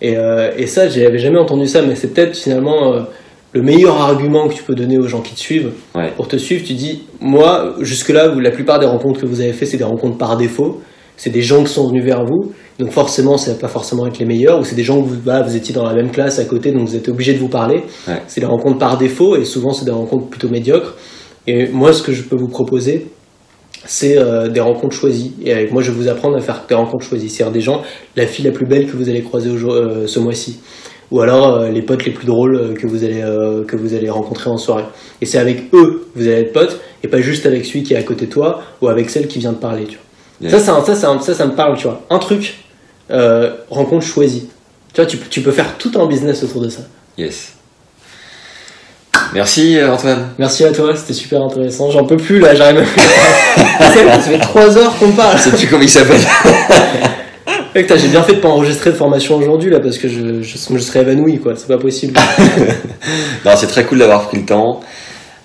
[0.00, 3.00] Et, euh, et ça, j'avais jamais entendu ça, mais c'est peut-être finalement euh,
[3.52, 5.72] le meilleur argument que tu peux donner aux gens qui te suivent.
[5.94, 6.12] Ouais.
[6.16, 9.66] Pour te suivre, tu dis, moi, jusque-là, la plupart des rencontres que vous avez fait,
[9.66, 10.80] c'est des rencontres par défaut.
[11.16, 14.18] C'est des gens qui sont venus vers vous, donc forcément, ça va pas forcément être
[14.18, 16.44] les meilleurs, ou c'est des gens que vous, vous étiez dans la même classe à
[16.44, 17.84] côté, donc vous êtes obligé de vous parler.
[18.06, 18.20] Ouais.
[18.26, 20.94] C'est des rencontres par défaut, et souvent, c'est des rencontres plutôt médiocres.
[21.46, 23.06] Et moi, ce que je peux vous proposer,
[23.86, 25.32] c'est euh, des rencontres choisies.
[25.44, 27.28] Et avec moi, je vais vous apprendre à faire des rencontres choisies.
[27.30, 27.82] C'est-à-dire des gens,
[28.16, 30.60] la fille la plus belle que vous allez croiser euh, ce mois-ci.
[31.10, 33.22] Ou alors euh, les potes les plus drôles que vous allez
[33.68, 34.84] que vous allez rencontrer en soirée.
[35.20, 37.94] Et c'est avec eux que vous allez être potes et pas juste avec celui qui
[37.94, 39.84] est à côté de toi ou avec celle qui vient de parler.
[39.84, 40.50] Tu vois.
[40.50, 40.58] Yeah.
[40.58, 41.76] Ça, ça, un- ça, ça me parle.
[41.76, 42.02] Tu vois.
[42.10, 42.56] Un truc,
[43.70, 44.48] rencontre choisie.
[44.92, 46.82] Tu vois, tu peux faire tout un business autour de ça.
[47.16, 47.55] Yes.
[49.34, 50.28] Merci euh, Antoine.
[50.38, 51.90] Merci à toi, c'était super intéressant.
[51.90, 53.00] J'en peux plus là, j'arrive même plus.
[53.80, 55.36] ça fait- ça fait trois heures qu'on parle.
[55.38, 56.20] Je sais plus comment il s'appelle.
[57.74, 60.78] J'ai bien fait de pas enregistrer de formation aujourd'hui là parce que je, je, je
[60.78, 62.14] serais évanoui quoi, c'est pas possible.
[63.44, 64.80] Non, c'est très cool d'avoir pris le temps.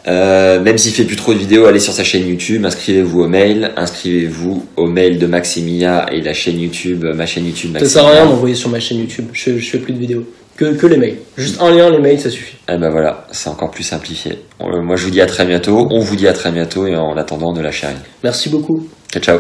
[0.08, 3.28] Euh, même s'il fait plus trop de vidéos, allez sur sa chaîne YouTube, inscrivez-vous au
[3.28, 7.90] mail, inscrivez-vous au mail de Maximia et la chaîne YouTube, ma chaîne YouTube Ça Maximia.
[8.02, 10.26] sert à rien d'envoyer sur ma chaîne YouTube, je, je fais plus de vidéos.
[10.62, 11.18] Que, que les mails.
[11.38, 12.56] Juste un lien, les mails, ça suffit.
[12.70, 14.44] Et ben voilà, c'est encore plus simplifié.
[14.62, 16.96] Euh, moi je vous dis à très bientôt, on vous dit à très bientôt et
[16.96, 17.96] en attendant ne lâchez rien.
[18.24, 18.88] Merci beaucoup.
[19.12, 19.40] Ciao ciao.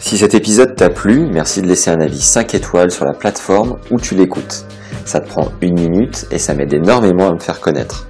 [0.00, 3.76] Si cet épisode t'a plu, merci de laisser un avis 5 étoiles sur la plateforme
[3.90, 4.66] où tu l'écoutes.
[5.06, 8.06] Ça te prend une minute et ça m'aide énormément à me faire connaître.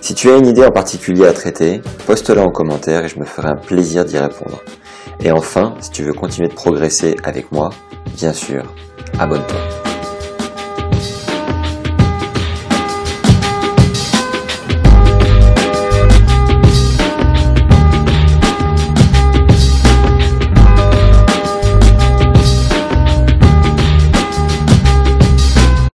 [0.00, 3.24] Si tu as une idée en particulier à traiter, poste-la en commentaire et je me
[3.24, 4.62] ferai un plaisir d'y répondre.
[5.18, 7.70] Et enfin, si tu veux continuer de progresser avec moi,
[8.16, 8.62] bien sûr,
[9.18, 9.85] abonne-toi.